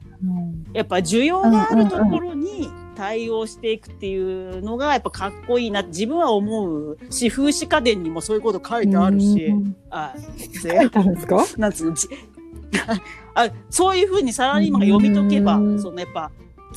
[0.73, 6.97] やっぱ需要があるところに対応していくっていうのが、やっぱかっこいいな自分は思う。
[7.11, 9.53] し、風刺家電にもそういうこと書いてあるし、
[9.91, 10.15] あ、
[10.61, 11.45] 書いてあるんですか？
[11.57, 11.95] なんつうの、
[13.35, 16.31] あそういうふうにサラリーマンが読み解けば、そのやっぱ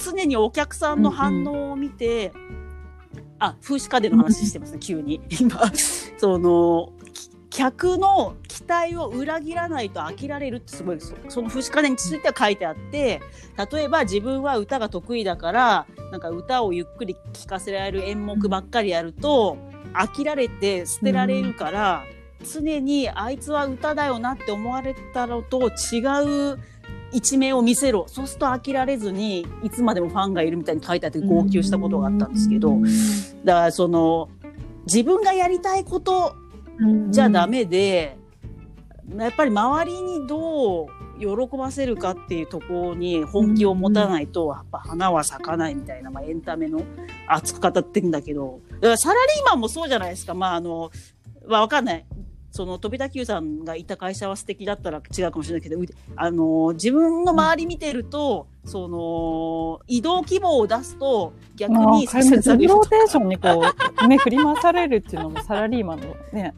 [0.04, 2.32] 常にお客さんの反応を見て、
[3.40, 5.20] あ、風刺家電の話してますね、急に。
[5.40, 5.60] 今、
[6.18, 6.92] その、
[7.50, 11.18] 客の期待を裏切らないと飽きられるってすごいですよ。
[11.28, 13.20] その風刺家電については書いてあって、
[13.72, 19.58] 例えば自分は歌が得意だから、なんか歌をゆっくり聴かせられる演目ばっかりやると、
[19.94, 26.00] 飽きられて捨てられるから、うん常にあいつは歌だよなって思われたのと違
[26.52, 26.58] う
[27.12, 28.04] 一面を見せろ。
[28.08, 32.78] そうすると飽きられずに、いつまでもファンがいるみたいに書いてあって号泣したことがあったんですけど、
[33.44, 34.28] だからその、
[34.86, 36.34] 自分がやりたいこと
[37.10, 38.16] じゃダメで、
[39.16, 46.80] やっぱり周りにどう喜ばせるかっていうところに本気を持たないと、やっぱ花は咲かないみたいな、まあエンタメの
[47.26, 50.34] 熱く語ってるんだけど、だからサラリーマンもそうじゃないですか。
[50.34, 50.90] まああの、
[51.46, 52.06] まあわかんない。
[52.50, 55.80] その飛田久さんがいた会社は素敵だったら違うかもしれないけど、
[56.16, 63.64] あの自分の周り見てると、その移動希望を出すと逆にさせるローテーションにこ
[64.04, 66.54] う目振り回されるっていうのもサラリーマンのね。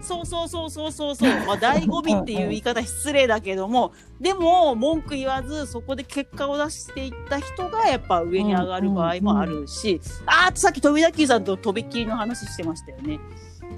[0.00, 1.30] そうそうそうそうそうそう。
[1.44, 13.18] まあ、醍醐味っていう言い方失礼だけども、でも、文句言わず、そこで結果を出していった人が、やっぱ上に上がる場合もあるし、ああ、さっき飛田久さんととびっきりの話してましたよね。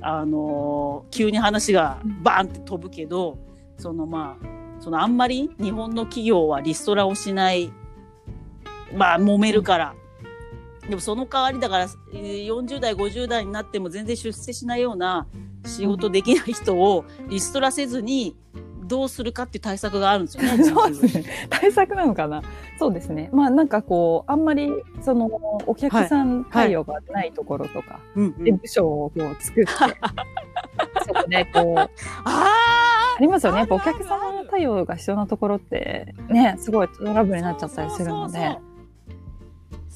[0.00, 3.38] あの急に話がバーンって飛ぶけど、
[3.76, 4.46] そのまあ、
[4.80, 7.72] そのあんまり日本の企業はリストラをしない、
[8.94, 9.94] まあ揉めるから。
[10.88, 15.26] でもその代わりだから、40代、50代になっても全然出世しないような
[15.64, 18.36] 仕事できない人をリストラせずに、
[18.90, 20.64] どうするかっていう対策があるんですよね。
[20.64, 21.24] そうですね。
[21.48, 22.42] 対策なのかな？
[22.78, 23.30] そうですね。
[23.32, 25.30] まあなんかこう、あんまり、その、
[25.66, 29.70] お客さん対応がないところとか、はいはい、で部署をこう作って、
[31.06, 31.88] そこでこう、あ
[32.24, 33.66] ありますよね。
[33.70, 38.38] お客様の対応が必要なところって、ね、すごいトラブルになっちゃったりするので。
[38.38, 38.69] そうそうそう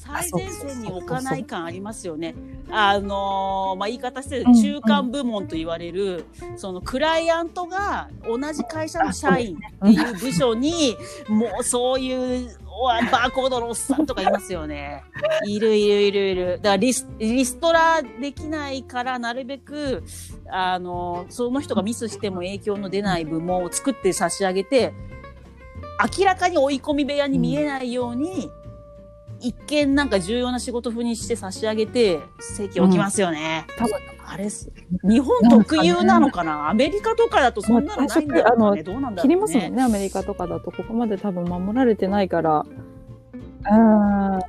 [0.05, 2.35] 最前線に置かない感ありますよね。
[2.69, 10.95] あのー、まあ、言い方してる中間部門と言われる、うんうん、そのクライアントが同じ会社の社員っていう部署に、
[11.27, 12.57] もうそういう
[13.11, 15.03] バーコードのおっさんとかいますよね。
[15.47, 16.47] いるいるいるいる。
[16.57, 20.03] だからリスリストラできないからなるべく、
[20.49, 24.93] あの、その人がミスしても影響の出ない部門を作って差し上げて、
[26.19, 28.49] 明らかに追い込み部屋に見えないように、
[29.39, 33.65] 一見なんか重要な仕事風にして差し上げて、席置きますよね。
[33.77, 33.93] 多分
[34.27, 34.71] あれす、
[35.03, 36.69] 日本特有なのかな？
[36.69, 38.83] アメリカとかだとそんなのないんだろうね。
[38.83, 39.21] どうなんだろうね。
[39.21, 40.71] 切りますもんね、アメリカとかだと。
[40.71, 42.65] ここまで多分守られてないから。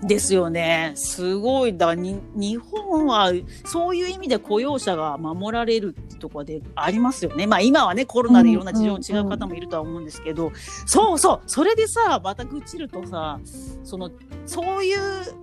[0.02, 0.92] ですよね。
[0.94, 1.76] すごい。
[1.76, 3.32] だに、日本は、
[3.64, 7.46] そういう意味で雇用者が守られるってところでありますよね。
[7.46, 10.52] まあ今はね、コロナでいろんな事情違う方もいるとは思うんですけど、
[10.86, 13.40] そうそう、それでさ、また愚痴るとさ、
[13.84, 14.10] その、
[14.44, 14.98] そういう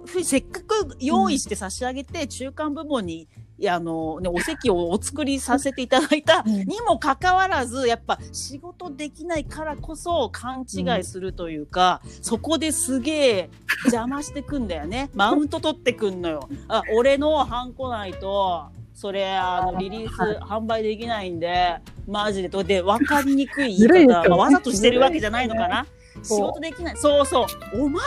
[0.06, 13.50] ふうにせっかく用意して差し上げて、中間部門にいや、あの、ね、お席をお作りさせていただいた にもかかわらず、やっぱ仕事できないからこそ勘違いするというか、うん、そこですげえ
[13.86, 15.10] 邪魔してくんだよね。
[15.16, 16.50] マウント取ってくんのよ。
[16.68, 25.86] あ、俺のハンコないと、それ、あの、リリース販売できないんで、マジで、とで、分かりにくい言い方、まあ、わざとしてるわけじゃないのかな。
[26.22, 26.98] 仕事できない。
[26.98, 27.84] そうそう。
[27.84, 28.04] お前、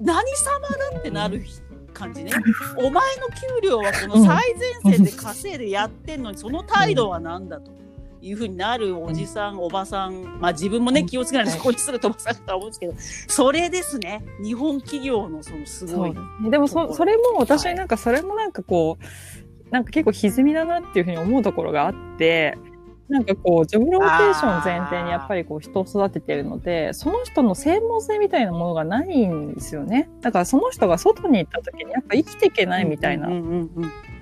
[0.00, 0.60] 何様
[0.92, 1.65] だってなる人。
[1.96, 2.30] 感じね。
[2.76, 3.28] お前の
[3.60, 7.76] 給料はこの最前線で稼いでやってんのに、その態度は何だと。
[8.22, 12.94] いうふうになるおじさん、おばさん、まあ自分もね、気をつけないとそこにすぐ飛ばされたと思うんですけど、
[13.28, 14.24] それですね。
[14.42, 16.14] 日本企業のそのすごい。
[16.50, 22.58] でもそ、それも私なんか、それもなんかこう、なんか結構歪みだなっていうふうに思うところがあって、
[23.08, 30.08] なんかこう、ジョブローテーション前提にやっぱりこう人を育ててるので、その人の専門性みたいなものがないんですよね。
[30.22, 33.28] だからその人が外に行った時にやっぱ生きていけないみたいな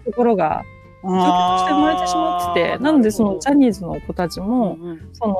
[0.05, 0.63] ところが、
[1.03, 4.79] 状況として生まれてしまってて、なのでそのジャニーズの子たちも、
[5.13, 5.37] その、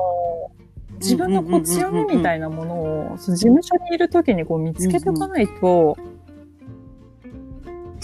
[0.99, 2.75] 自分のこう強みみたいなもの
[3.11, 5.97] を、事務所にいる時にこう見つけておかないと、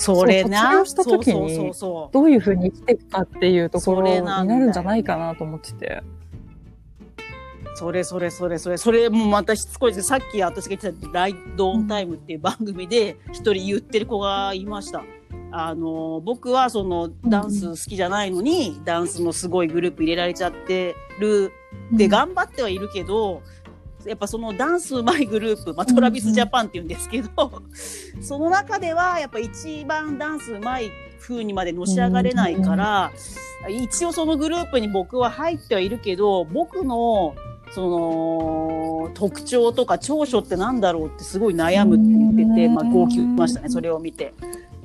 [0.02, 0.84] それな。
[0.86, 1.72] 卒業した時に、
[2.12, 6.04] どういうふうに生きていくかっていうところになるんじゃないかなと思ってて。
[7.76, 10.08] それそれそれそれ、それもまたしつこいです。
[10.08, 15.04] さっき私が言ってたライドオンタイムっていう番組で一人言ってる子がいました。
[15.52, 21.52] あの、僕はそのダンス好きじゃないのに、うん、ダンスのすごいグループ入れられちゃってる。
[21.92, 23.42] で、頑張ってはいるけど、
[24.06, 27.30] やっぱそのダンスうまいグループ、まあ、トラビスジャパンって言うんですけど、
[28.16, 33.12] うん、その中ではやっぱ一番ダンスうまい風にまでのし上がれないから、
[33.68, 37.36] うん、一応そのグループに僕は入ってはいるけど、僕の
[37.74, 44.34] その特徴とか長所ってなんだろうってすごい悩むって言ってて、まあ号泣ましたね、それを見て。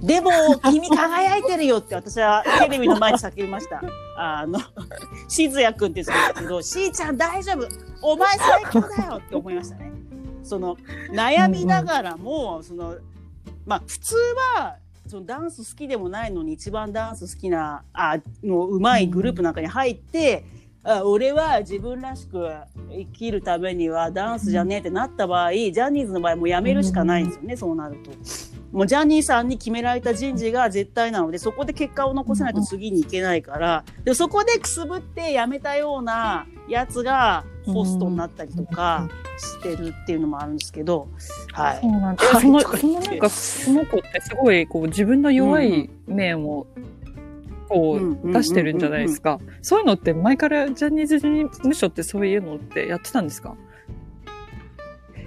[0.01, 0.31] でも、
[0.71, 3.83] 君輝いてるよって私はテレビの前に叫びました。
[4.17, 4.59] あの、
[5.29, 7.67] しずやくんって言うんですけど、しーちゃん大丈夫
[8.03, 9.93] お前最強だよって思いましたね。
[10.43, 10.77] その、
[11.11, 12.97] 悩みながらも、その、
[13.65, 14.17] まあ普通
[14.55, 20.45] は、そのダンス好きでもないのに一番ダンス好きな、あ、のうまいグループなんかに入って、
[20.83, 22.49] あ俺は自分らしく
[22.91, 28.11] 生きるためにはダンスじゃねえってなった場合、ジャニーズの場合もうやめるしかないんですよね、そうなると。
[28.73, 41.09] もうジャニーさんに決められた人事が絶対なので、そこで結果を残せないと次に行けないから、でそこでくすぶって辞めたようなやつがホストになったりとかしてるっていうのもあるんですけど、
[41.53, 41.79] はい。
[41.81, 42.33] そうなんです。
[42.41, 46.67] その、そのなんか、その子ってすごい、こう、自分の弱い面を、
[47.69, 49.41] こう、出してるんじゃないですか。
[49.63, 53.55] そういうのって前からジャニーズ事務所ってそういうのってやってたんですか？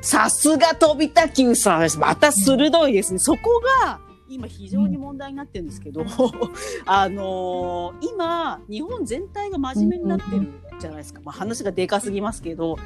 [0.01, 1.99] さすが飛び田急さんです。
[1.99, 3.19] また鋭いですね。
[3.19, 6.05] そこが、今非常に問題になってるんですけど、
[6.85, 10.47] あのー、今、日本全体が真面目になってる
[10.79, 11.21] じゃないですか。
[11.23, 12.77] まあ話がでかすぎますけど、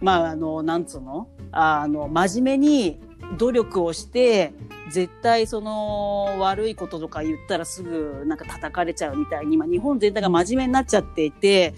[0.00, 1.28] まああの、なんつうの？
[1.50, 3.00] あの、真面目に
[3.36, 4.54] 努力をして、
[4.90, 11.74] 絶対その悪いこととか言ったらすぐなんか叩かれちゃうみたいに、今日本全体が真面目になっちゃっていて、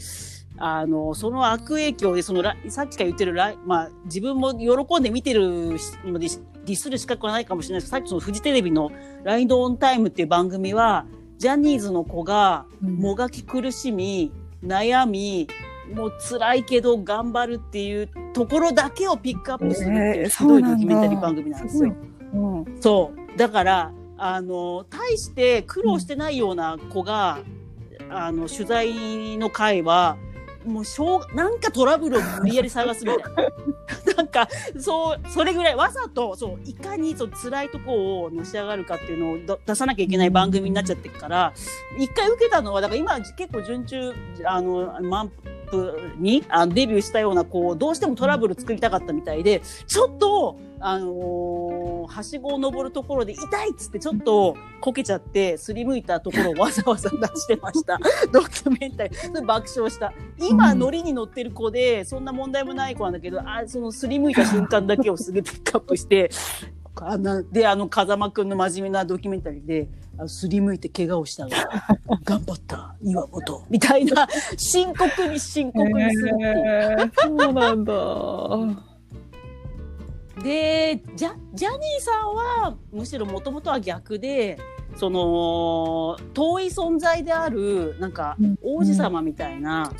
[0.56, 3.34] あの、その悪影響で、その、さっきから言ってる、
[3.66, 6.28] まあ、自分も喜んで見てるので、
[6.64, 7.90] ディスる資格はないかもしれないです。
[7.92, 8.90] けど、さっきそのフジテレビの
[9.24, 11.06] ライドオンタイムっていう番組は、
[11.38, 14.32] ジャニーズの子がもがき苦しみ、
[14.64, 15.48] 悩み、
[15.92, 21.94] もう辛いけど頑張るっていうところだけをピックアップするっていう、ひどいドキュメンタリー番組なんですよ。
[22.32, 23.38] うん、そう。
[23.38, 27.40] だから、あの、大して苦労してないような子が、
[28.10, 30.16] あの、取材の会は、
[30.64, 34.14] もうしょうなんかトラブルを無理やり探すみたいな。
[34.16, 41.52] なんか、そう、それぐらいわざと、そう、いかにそう辛いとこをのし上がるかっていうのを出さなきゃいけない番組になっちゃってるから、
[41.98, 44.12] 一回受けたのは、だから今結構順中、
[44.44, 45.30] あの、満
[45.74, 57.98] プにあのデビューしたような、こう、どうしてもトラブル作りたかったみたいで、ちょっと、あのー、はしごを登るところで痛いっつってちょっとこけちゃってすりむいたところをわざわざ出してました。
[58.30, 59.46] ドキュメンタリー。
[59.46, 60.12] 爆笑した。
[60.38, 66.30] 今、ノリに乗ってる子で、そんな問題もない子なんだけど、あ、そのすりむいた瞬間だけをすぐピックアップして、
[66.96, 71.50] あなで、あの、風間くんの真面目なドキュメンタリーで、あすりむいて怪我をしたが、
[72.24, 73.64] 頑張った、岩本。
[73.68, 76.64] みたいな、深刻に深刻にするっていう。
[76.66, 78.84] えーそうなんだ。
[80.42, 84.58] でジャジャニーさんはむしろもともとは逆で
[84.96, 89.92] その遠い存在であるなんかうん王子様みたいな、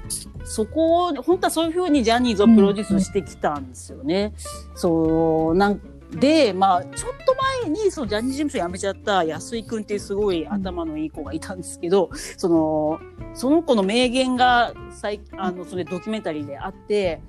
[0.45, 4.35] そこを本当はそういうふうにジャニーズをプロデュースしてきたんですよね。
[4.75, 5.81] そうなん
[6.17, 7.35] でまあちょっと
[7.65, 13.01] 前にそのジャニーズ事務所辞めちゃった安井くんっていうすごい頭のいい子がいたんですけど、その
[13.35, 17.21] その子の名言が最あのそれドキュメンタリーであって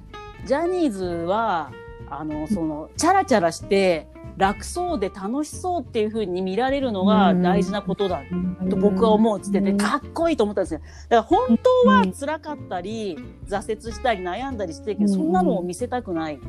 [0.45, 1.71] ジャニーズは
[2.09, 4.07] あのそのチャラチャラして
[4.37, 8.21] 楽そうで楽しそうっていう風に見られるのが大事なことだ
[8.69, 10.81] と僕は思うっつっててかっこいいと思ったんですよ。
[10.81, 13.17] だから本当は辛かったり
[13.47, 16.39] 挫折したり悩んだりしてるけどそんなのを見せたくない。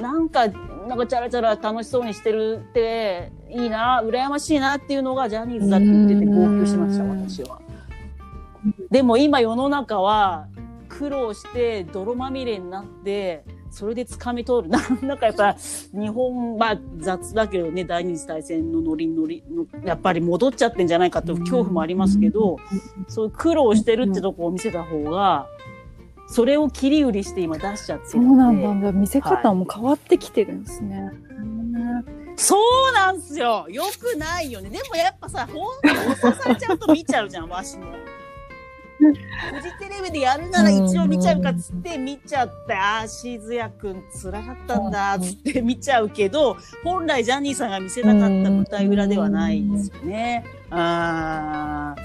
[0.00, 0.48] なんか、
[0.88, 7.60] なんかチャラチャラ楽しそうにしてるっていいな、羨ましいなっていうのがジャニーズだって言ってて号泣しました、私は。
[8.90, 10.48] でも今世の中は
[10.88, 14.74] 苦労して泥まみれになって、それで掴み取る。
[15.06, 15.54] なんかやっぱ
[15.92, 22.58] 日本は雑だけどね、第二次大戦のノリノリの、やっぱり戻っちゃってんじゃないかという恐怖もありますけど、
[23.08, 25.46] そういう苦労してるってとこを見せた方が、
[26.28, 28.92] それを切り売りして今出しちゃってそるうなんだ。
[28.92, 31.10] 見せ方も変わってきてるんですね。
[32.36, 32.56] そ
[32.90, 34.68] うなんすよよくないよね。
[34.68, 37.84] でもやっぱさ、ほんと押さされちゃうと見ちゃうじゃん、わしも。
[38.98, 39.12] フ
[39.62, 50.44] ジテレビでやるなら一応見ちゃうかっつって見ちゃって、ああ、シーズヤくん辛かったんだっつって見ちゃうけど、本来ジャニーさんが見せなかった舞台裏ではないんですよね。
[50.70, 52.02] ああ、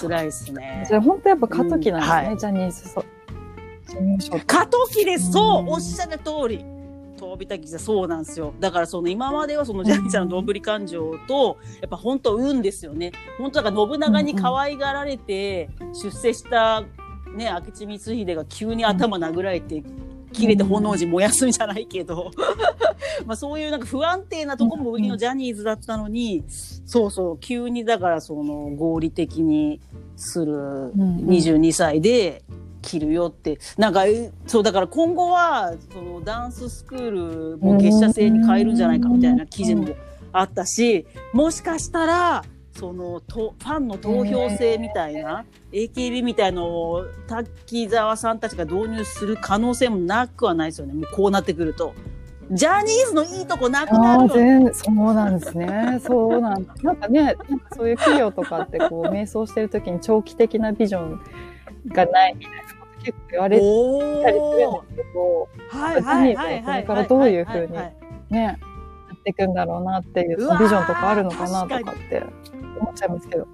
[0.00, 0.94] 辛いですねじ。
[0.94, 2.94] ゃあ本当やっぱ過渡期なんですね、うんはいジャニーズ。
[4.46, 5.32] 過渡期です。
[5.32, 6.64] そうう、んおっしゃる通り。
[7.16, 8.54] 飛びたきそうなんですよ。
[8.60, 13.12] だからその今まではそのジャニーさんのどんぶり感情と、やっぱ本当運ですよね。
[13.38, 16.82] 本当だから信長に可愛がられて出世した
[17.34, 19.82] ね、明智光秀が急に頭殴られて、
[20.32, 22.30] 切れて炎寺燃やすんじゃないけど、
[23.26, 29.80] まあそういうなんか不安定なとこも売りのジャニーズだったのに、そうそう、急にだからその合理的に
[30.16, 32.44] するうん22歳で
[32.84, 39.88] 切るよって、なんか、えそうだから今後は、そのダンススクールも結社制に変えるんじゃないかみたいな記事も
[40.32, 42.44] あったし、もしかしたら、
[42.78, 50.92] そのとファンの投票制みたいな、AKB みたいのを滝沢さんたちが導入する可能性もなくはないですよね。
[50.94, 51.94] もうこうなってくると。
[52.50, 54.28] ジャニーズのいいとこなくなああ、るよ。
[54.34, 55.98] 全そうなんですね。
[56.04, 57.36] そうなんなんかね、
[57.74, 61.20] そういう企業とかってこう、瞑想してる時に長期的なビジョン
[61.88, 62.63] がないみたいな
[63.04, 66.84] 結構言われたりするんおですーけど、はいはいはいはい。
[66.86, 67.90] これからどういう風にはは
[68.30, 68.56] ね、や
[69.14, 72.22] っていくんだろうなっていう、ビジョンとかあるのかなとかって
[72.80, 73.46] 思っちゃいますけど。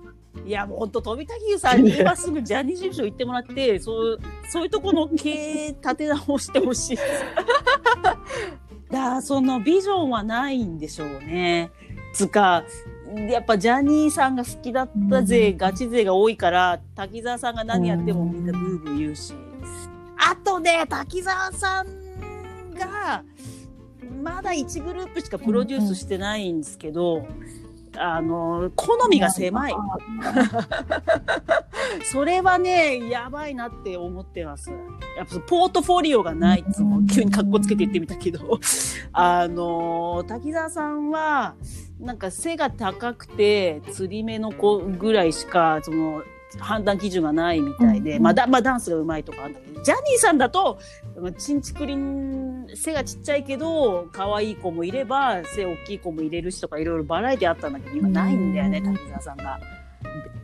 [0.46, 6.98] いやもう本当飛田優さんに今すぐジャニーズ事務所行ってもらってそうそういうとこの経営立て直してほしい。
[8.90, 11.70] だそのビジョンはないんでしょうね。
[12.12, 12.64] つか
[13.30, 15.56] やっぱジャニーさんが好きだった勢、うん。
[15.56, 19.34] ガチ勢が多いから滝沢さんが何やってもみんなブーブー言うし、
[20.16, 23.24] あとね滝沢さんが
[24.22, 27.26] まだ1グループしかプロデュースしてないんですけど、
[27.96, 29.74] あの好みが狭い。
[32.04, 34.70] それはね、やばいなって思ってます。
[35.16, 38.60] やっぱポートフォリオがないっつうのうん急に格好つけて言ってみたけど、
[39.12, 41.54] あの、滝沢さんは、
[42.00, 46.22] なんか背が高くて、釣り目の子ぐらいしか、その、
[46.58, 50.78] 判断基準がないみたいで、うんまあ、だまあ、ダンスが上手いとかあるんだけど、ジャニーさんだと、
[51.38, 59.60] チンチクリン、背がちっちゃいけど、可愛い子もいれば、背大きい子も入れるしとか、いろいろバラエティあったんだけど、今ないんだよね、うん滝沢さんが。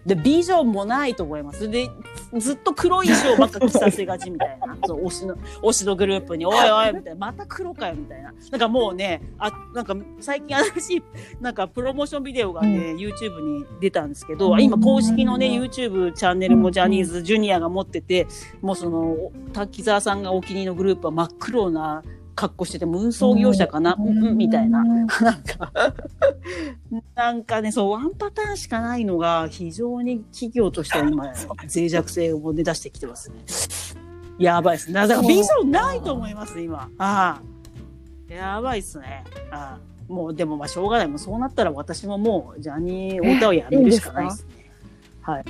[0.07, 1.69] で、ビジョンもないと思います。
[1.69, 1.91] で、
[2.39, 4.77] ずっと黒い衣装ばっか着させがちみたいな。
[4.87, 8.33] そう、推しの、推しのグループに、おいおいみたいな、また黒かよみたいな。
[8.53, 11.03] なんかもうね、あ、なんか最近新しい、
[11.41, 18.29] なんかプロモーションビデオがね、YouTube に出たんですけど、うん今公式のね、うん YouTube チャンネルもジャニーズジュニアが持ってて、
[18.61, 19.17] もうその、
[19.53, 22.03] 滝沢さんがお気に入りのグループは真っ黒な
[22.37, 24.85] 格好してて、運送業者かな、うん、うんみたいな。
[24.85, 25.73] なんか、
[27.17, 31.25] なんかね、そう、ワンパターンしかないのが、非常に企業としては今、
[31.75, 33.37] 脆弱性をね、出してきてますね。
[34.39, 34.95] やばいですね。
[34.95, 36.91] だからビジョンないと思います、今。
[36.99, 37.41] あ
[38.29, 38.33] あ。
[38.33, 39.25] やばいっすね。
[39.51, 40.13] ああ。
[40.13, 41.09] もう、でもまあ、しょうがない。
[41.09, 44.71] もうそうなったら私ももう、ジャニー・太田をやめるしかないですね。
[45.23, 45.45] はい。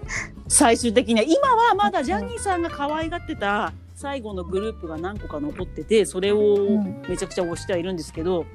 [0.48, 8.46] 最終的には、今はまだジャニーさんが可愛がってた最後のグループが何個か残ってて、それをんめちゃくちゃ推してはいるんですけど、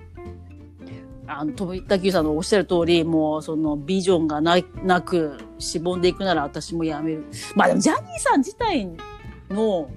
[1.27, 7.25] あの、飛田久さんのおっしゃる通り、もう、その、ビジョンがななく、しぼんでいくなら私もやめる。
[7.55, 8.89] まあでも、ジャニーさん自体
[9.51, 9.87] の、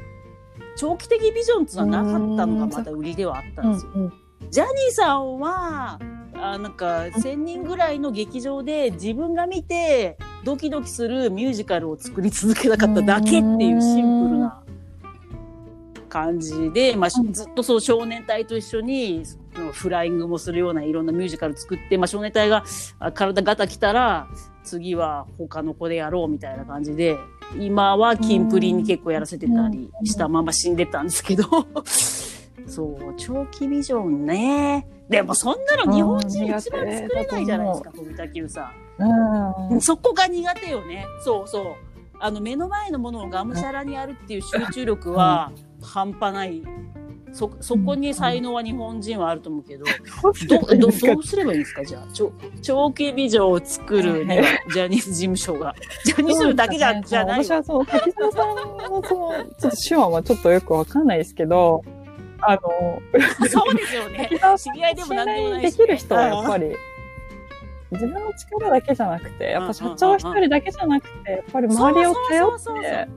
[0.76, 3.92] 長期的ビジョンっていうのはなかったのがまた売りではあったんですよ。
[3.94, 4.12] うんうん
[4.50, 5.98] ジャニーさんは、
[6.34, 14.62] あなんか、1000人ぐらいの劇場で自分が見て、ドキドキするミュージカルを作り続けなかっただけっていうシンプルな
[16.08, 19.22] 感じで、まあ、しずっとそう少年隊と一緒に、
[19.72, 22.64] フライングもするようないろんなミュージカル作って、まあ、少年隊が
[22.98, 24.28] あ体ガタきたら、
[24.64, 27.16] 次は他の子でやろうみたいな感じで、
[27.58, 31.44] 今はキンプリに結構やらせてたりしたまま死んでたんですけど、
[32.66, 34.86] そう、長期ビジョンね。
[35.08, 38.88] でもそんなの日本人一番作れないじゃないですか、富田久さん。
[39.70, 41.06] うんそこが苦手よね。
[41.24, 41.64] そうそう。
[42.20, 45.52] あの、目の前のものをがむしゃらにやるっていう集中力は
[45.82, 46.62] 半端ない。
[47.30, 49.84] そ、そこに才能は日本人はあると思うけど、
[50.48, 51.84] ど、ど、どうすればいいんですか？
[51.84, 55.74] じゃあ、ちょ長期ビジョンを作るには、ジャニーズ事務所が。
[56.04, 57.44] ジャニーズだけじゃ、じゃない。
[57.44, 61.84] 私はその、滝沢さんのその、ちょっと手話はちょっとよくわかんないですけど、
[62.40, 62.60] あの、
[63.46, 64.30] そうですよね。
[64.56, 66.74] 知り合いでも何でもないできる人はやっぱり、
[67.90, 73.08] 自分の力だけじゃなくて、やっぱ社長一人だけじゃなくて、やっぱり周りを頼って、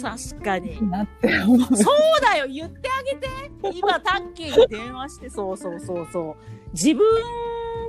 [0.00, 0.76] 確かに。
[0.76, 3.28] そうだよ、言ってあげて。
[3.76, 6.36] 今、タッキーに電話して、そうそうそうそう。
[6.72, 7.04] 自分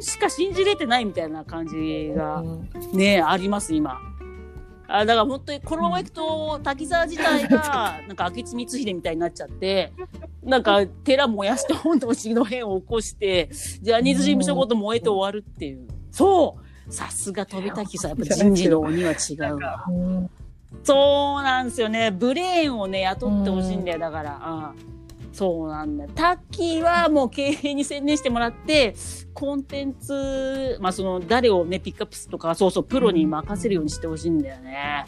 [0.01, 3.99] しか信じれてないみたいな感じがうんね、あります、今。
[4.88, 9.93] あだから本当にこのまま行くと、滝沢自体が、 なんか明智光秀みたいになっちゃって、
[10.43, 13.49] なんか寺燃やして本能寺の変を起こして、
[13.82, 15.88] ジャニーズ事務所ごと燃えて終わるっていう。
[16.12, 19.86] そうさすが飛滝さん、やっぱ人事の鬼は違うわ。
[20.74, 22.11] うんそうなんですよね。
[22.11, 23.99] ブレーンをね、雇ってほしいんだよ。
[23.99, 24.74] だから、あ
[25.32, 26.09] そうなんだよ。
[26.13, 28.93] タッキーはもう経営に専念してもらって、
[29.34, 35.05] コンテンツ、まあその、誰をね、ピックアップするとか、そうそう、プロに任せるようにしてほしいんだよね。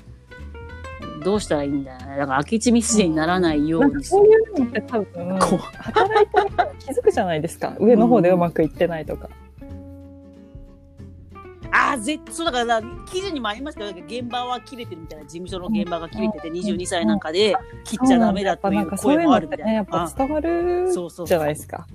[1.24, 2.18] どうしたらいいんだよね。
[2.18, 4.22] だから、明智ミスにならないよなうんにする。
[4.24, 6.50] かそういうのって多分、働いてる
[6.80, 7.76] 気づくじゃないですか。
[7.80, 9.30] 上の方でうまくいってないとか。
[9.30, 9.45] あ
[11.72, 13.96] あ、ぜそうだから、記事にもありましたよ。
[14.08, 19.74] 現場は切れてるみたいな、事務所の現場が切れてて、22歳なんかで切っちゃダメだという声もあるみたいな。
[19.74, 20.92] やっぱ伝わる
[21.26, 21.88] じゃないですか。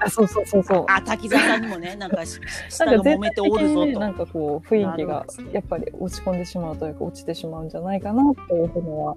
[0.00, 0.84] あ、そうそうそうそう。
[0.88, 2.38] あ、滝沢さんにもね、 なんかし、
[2.68, 3.98] 下が揉めておるぞと。
[3.98, 9.16] なんかこう、雰囲気がやっぱり落ち込んでしまうというか、落ちてしまうんじゃないかなっていうのは。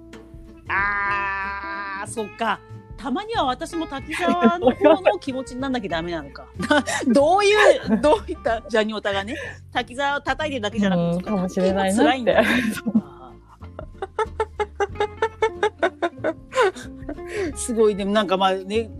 [0.68, 2.60] あー、そっか。
[2.98, 6.46] たまには私も滝沢の方の気持ちになんなきゃダメなのか。
[7.06, 9.36] どういう、 どういったジャニオタがね、
[9.72, 12.42] 滝沢を叩いてるだけじゃなくて、かもしれないなって辛いんだ。
[17.54, 18.90] すごい、でもなんかまあね、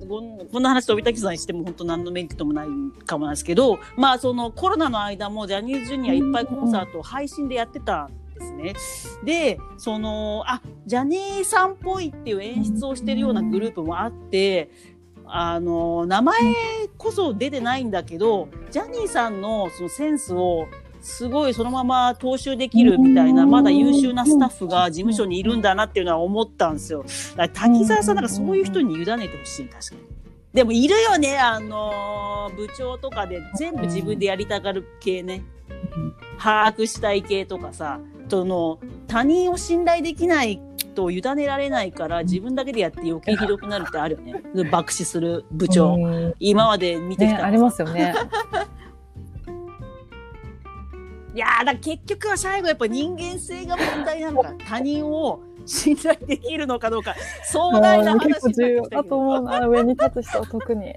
[0.52, 2.68] こんな話飛び滝さんにしても本当何のメリットもない
[3.04, 8.74] かもなんですけど、まあそのコロナの間もジャニーズジュニアいっぱいコンサートを配信でやってたんですね。
[9.24, 14.70] で、その、あ、ジャニーさんっぽいっていう演出をしてるようなグループもあって、
[15.26, 16.40] あの、名前
[16.96, 20.66] こそ出てないんだけど、ジャニーさんのそのセンスを
[21.00, 27.04] すごいそのまま踏襲できるみたいな、まだ優秀なスタッフが事務所にいるんだなっていうのは思ったんですよ。
[27.36, 30.00] だから滝沢さんなんかそういう人に委ねてほしい、確かに。
[30.54, 35.42] でもいるよね、あのー部長とかで全部自分でやりたがる系ね。
[36.38, 40.60] 把握したい系とかさ、その、他人を信頼できない
[40.94, 44.42] と委ねられないから自分だけでやって余計ひどくなるってあるよね。
[44.70, 45.94] 爆死する部長。
[45.94, 48.14] うん今まで見てきね、たありますよね。
[51.34, 57.14] いやーだ結局は最後やっぱ人間性が問題なのか 他人を信頼できるのかどうか
[57.44, 58.32] 壮大な話
[58.90, 60.96] だと思うな、上に立つ人は特に。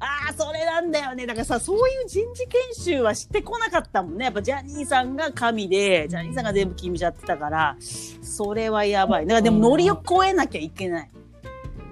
[0.00, 1.26] ああそれなんだよね。
[1.26, 4.24] だからさそういう人事研修はしてこなかったもんね。
[4.24, 7.76] やっぱジャニーさんが神でジャニーさんが全部決めちゃってたから。
[8.22, 9.26] それはやばい。
[9.26, 9.30] だ。
[9.30, 11.10] からでも乗りを越えなきゃいけない。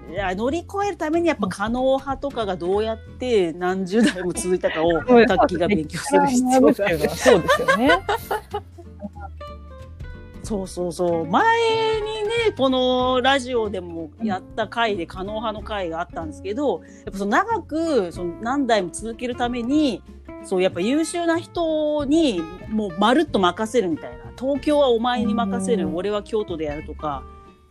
[0.09, 5.03] いや乗り越えるためにやっぱ可能派とかがどうやって何十代も続いたかをタ
[5.35, 6.67] ッキーが勉強する必要が。
[6.67, 7.91] あるっていうのはそうですよね。
[10.49, 11.27] そうそうそう。
[11.27, 20.01] 前にね、このラジオでもやった回で、可能派の回があったんですけど、やっぱその長く、その何代も続けるために、
[20.43, 24.17] そう、やっぱ優秀な人に、もうまるっと任せるみたいな。
[24.39, 27.21] 東京はお前に任せる、うん俺は京都でやるとか、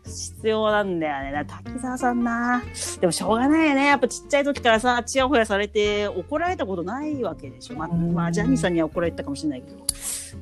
[0.09, 1.45] 必要なんだよね。
[1.47, 2.63] 滝沢さんな。
[3.01, 3.87] でもしょうがないよね。
[3.87, 7.77] やっぱちっちゃい時からさ、ちやほやされて怒られたことないわけでしょ。
[7.77, 9.77] まあ、うんまあ、ジャニーさんには怒られたかもしれないけど。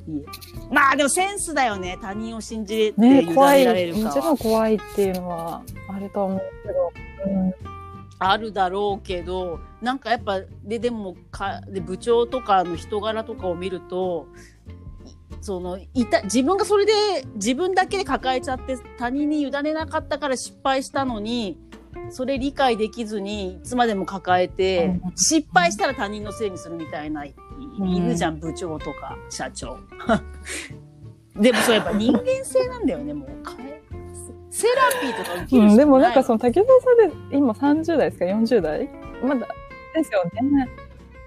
[0.08, 0.22] いい
[0.70, 1.98] えまあでもセンスだよね。
[2.00, 3.60] 他人を信じて委ね、怖い。
[3.60, 4.04] ねられるかは。
[4.06, 6.92] もちろん怖いっていうのはあると思うけど。
[7.26, 7.76] うん
[8.18, 14.26] あるだろうけどなんかやっぱででもかで部長とかの人柄とかを見ると
[15.40, 16.92] そのいた自分がそれで
[17.34, 21.58] 自分だけで抱えちゃって他人に委ねなかったから失敗したのに
[22.10, 27.34] それ理解できずにいつまでも抱えて失敗したら他人のせいにするみたいない
[27.84, 29.78] いるじゃん部長とか社長。
[31.36, 33.28] でもそれやっぱ人間性なんだよねもう。
[34.50, 38.88] セラピーとか受けるうん、しでもなんかその竹澤さんで今30代ですか40代？
[39.22, 39.46] まだ
[39.94, 40.68] ですよね。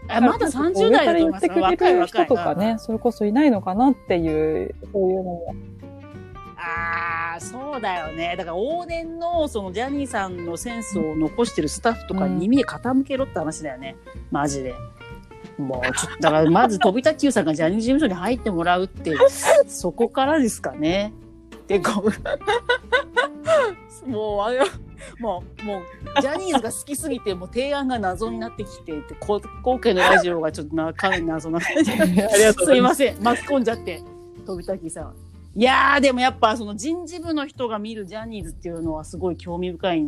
[0.09, 5.55] あまだ30代だと思います上から言ってくれる人とかねそれこそいないのかなっていう、そういうのも。
[6.57, 13.95] ああそうだよねだから往年のそのジャニーさんのセンスを残してるスタッフとかに耳傾けろって話だよね、
[14.29, 14.75] マジで。
[15.57, 19.13] もうちょっとだからまず飛田久さんがジャニーズ事務所に入ってもらうって
[19.67, 21.13] そこからですかね。
[21.67, 22.03] でこ
[24.05, 24.61] う もうあれ
[25.19, 31.91] もうもうジャニーズが好きすぎてもう提案が謎になってきていてこ今回のラジオがちょっとなかなり謎な感じ。
[31.99, 32.97] ありがとうございます。
[32.97, 34.01] すいません巻き込んじゃって
[34.45, 35.13] 飛田久さん。
[35.55, 40.05] いやーでもやっぱその人事部の人が見るジャニーズっていうのはすごい興味深い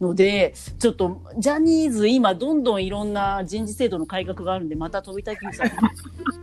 [0.00, 5.66] のでちょっとジャニーズ今どんどんいろんな人事制度の改革があるんでまた飛田久さん。
[5.66, 5.72] に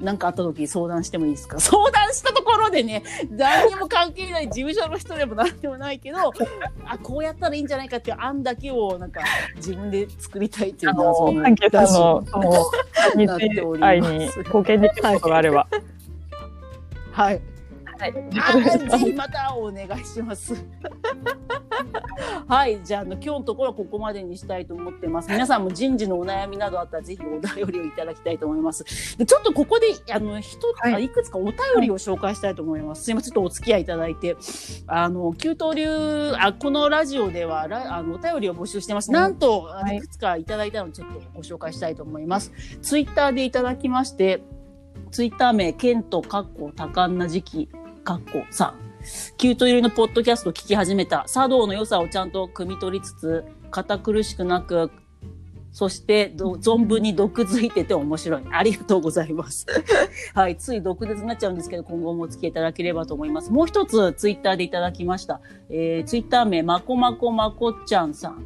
[0.04, 1.58] 何かあった時相談してもいいですか？
[1.62, 6.32] 相談したところでね誰にも関係ない事務所の人でも何でもないけど
[6.86, 9.22] あこうやったらいいんじゃないかっていう案だけをなんか
[9.56, 12.52] 自分で作りたいっていうの、関係者の、その、
[13.18, 15.68] 日なっております愛に貢献できることがあれば。
[17.12, 17.42] はい
[18.00, 18.14] はい。
[18.40, 18.54] あ
[18.90, 20.54] ぜひまたお願いします。
[22.48, 25.30] はい、じゃああの今日のところはここまでにしたいと思ってます。
[25.30, 29.18] 皆さんも人事のお悩みなどあったらぜひお便りをいただきたいと思います。
[29.18, 33.04] でちょっとここであの一つ、はいあいくつかお便りを紹介したいと思います。
[33.04, 34.36] すいません、ちょっとお付き合いいただいて、
[34.88, 39.12] あの旧東流あこのラジオではラあのお便りを募集してます。
[39.12, 42.52] なんと、はいいくつかいただいたのでちょっとご紹介したいと思います。
[42.82, 44.42] ツイッターでいただきまして。
[45.14, 47.70] ツイッター名、ケント、カッコ、多感な時期、
[48.04, 48.93] カッコさん。
[49.38, 51.26] キュート入りのポッドキャストを聞き始めた。
[51.28, 54.92] 茶道の良さをちゃんと汲み取りつつ、堅苦しくなく、
[55.74, 58.44] そして、存分に毒づいてて面白い。
[58.52, 59.66] ありがとうございます。
[60.36, 60.56] はい。
[60.56, 63.52] つい毒舌になっちゃうんですけど、今後もお付き合いいただければと思います。
[63.52, 65.42] もう一つ、ツイッターでいただきました。
[65.70, 68.46] えー、ツイッター名、まこまこまこちゃんさん。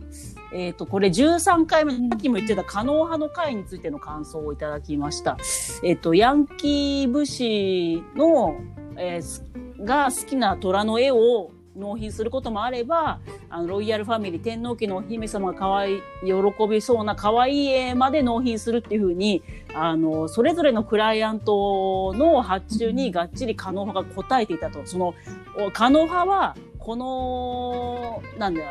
[0.53, 5.37] えっ、と、これ13回目、さっきも言ってた可能派の会についての感想をいただきました。
[5.83, 8.55] えっ、と、ヤンキー武士の、
[8.95, 9.46] えーす
[9.79, 13.19] が好きな虎の絵を納品することもあれば、
[13.49, 16.33] あの、ロイヤルファミリー、天皇家のお姫様が可愛い、喜
[16.67, 24.85] びそうな可愛い絵まで納品するっていうふうに、あの、それぞれのクライアントの発注にがっちり可能派が答えていたと。
[24.85, 25.13] その、
[25.59, 28.61] お可能派は、この、なんだ、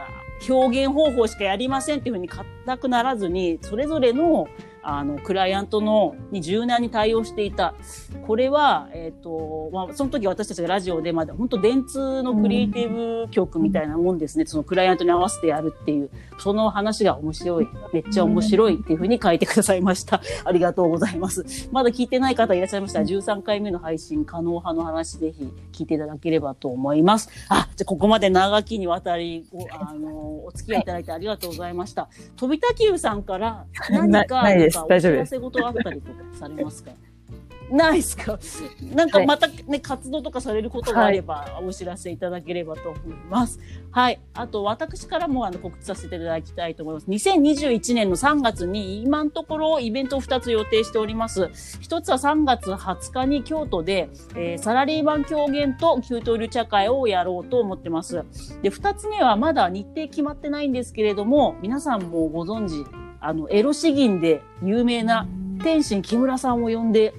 [0.49, 2.45] 表現方法しかやりませんっていうふうに固
[2.79, 4.49] くならずに、それぞれの、
[4.89, 7.75] あの、クライアントの、に柔軟に対応していた。
[8.25, 14.47] これは、えっ、と、まあ、その時私たちがラジオで、まだ本当電通のクリエイティブ局みたいなもんですね。
[14.47, 17.69] そのクライアントに合わせてやるっていう、その話が面白い。
[17.93, 20.23] めっちゃ面白いっていうふうに書いてくださいました。
[20.45, 21.69] ありがとうございます。
[21.73, 27.29] まだ聞いてない方いらっしゃいましたら、13回目の配信、可能派の話、ぜひ聞いていただければと思います。
[27.49, 32.09] あ、じゃあここまで長きにわたり、ご、 あの、お付き合いいただいてありがとうございました。
[32.37, 34.45] 飛田急さんから 何か、
[34.83, 36.91] か大丈夫ですお知らせ事あったりとかされますか？
[37.69, 38.39] ないですか？
[38.95, 43.59] なんかまたね、活動とかされることがあれば、お知らせいただければと思います。
[43.91, 44.21] はい。
[44.35, 47.07] あと、私からもあの告知させていただきたいと思います。
[47.11, 51.43] 2021年の3月に、今のところイベントを2つ予定しております。
[51.83, 58.23] 1つは3月20日に京都で、えーサラリーマン狂言と給湯流茶会をやろうと思ってます。
[58.63, 62.89] で、2つ目はまだ日程決まってないんですけれども、皆さんもご存知、
[63.21, 65.27] あの、エロ詩吟で有名な
[65.63, 67.15] 天心木村さんを呼んで、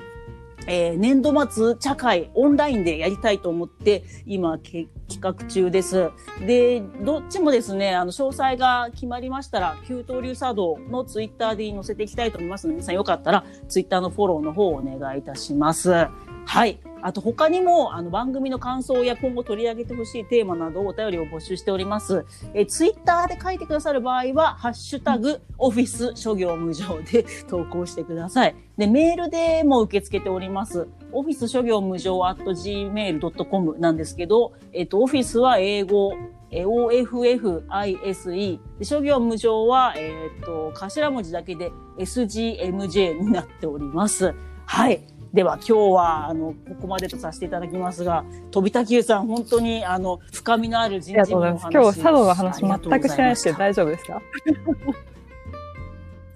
[0.68, 6.12] えー年度末茶会オンラインでやりたいと思って今け企画中です。
[6.45, 16.08] で、どっちもですね、あの、詳細が決まりましたら、旧東流茶道のツイッターで載せていきたいと思いますので、皆さんよかったらツイッターのフォローの方をお願いいたします。
[16.45, 16.80] はい。
[17.01, 22.26] あと他にも、あの、番組の感想や今後取り上げてほしいテーマなどお便りを募集しております。
[22.53, 28.55] え、ツイッターで書いてくださる場合は、ハッシュタグ、オフィス諸行無常で投稿してください。
[28.78, 30.88] で、メールでも受け付けております。
[31.18, 36.13] オフィス諸行無常 at gmail.com なんですけど、えっ、と、オフィスは英語、
[36.51, 38.59] えー OFFISE。
[38.78, 40.11] で諸行無常は、え
[40.41, 44.36] っ、と、頭文字だけで SGMJ になっております。
[44.65, 45.01] はい。
[45.34, 51.13] では今日はあのここまでとさせていただきますが飛田久さん本当にあの深みのある人。
[51.24, 52.70] 事部の話今日、佐渡の話全
[53.01, 54.22] くしてないですけど大丈夫ですか？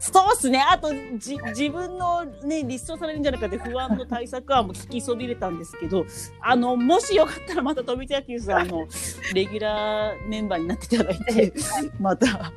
[0.01, 0.59] そうっすね。
[0.59, 6.05] あと、じ、自分のね、立証されるんじゃないかって不安の対策案も聞きそびれたんですけど、
[6.41, 8.87] あの、もしよかったらまた富田野球さん、あの、
[9.35, 11.53] レギュラーメンバーになっていただいて、
[11.99, 12.51] また、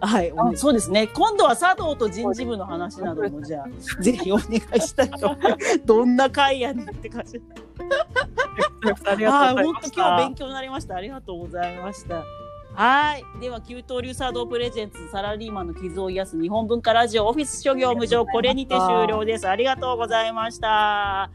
[0.00, 1.06] はい、そうですね。
[1.06, 5.36] 今度は佐藤と人事部の話なども、じゃあ、ぜひお願いしたいと。
[5.84, 7.40] どんな会やねんって感じ。
[9.06, 10.02] ありがとうございました。
[10.02, 10.96] 今日勉強になりました。
[10.96, 12.24] ありがとうございました。
[12.78, 13.24] はい。
[13.40, 19.48] では、給湯流サードプレゼンツ、サラリーマンの傷を癒す日本文化ラジオオフィス諸行無常、これにて終了です。
[19.48, 21.28] ありがとうございました。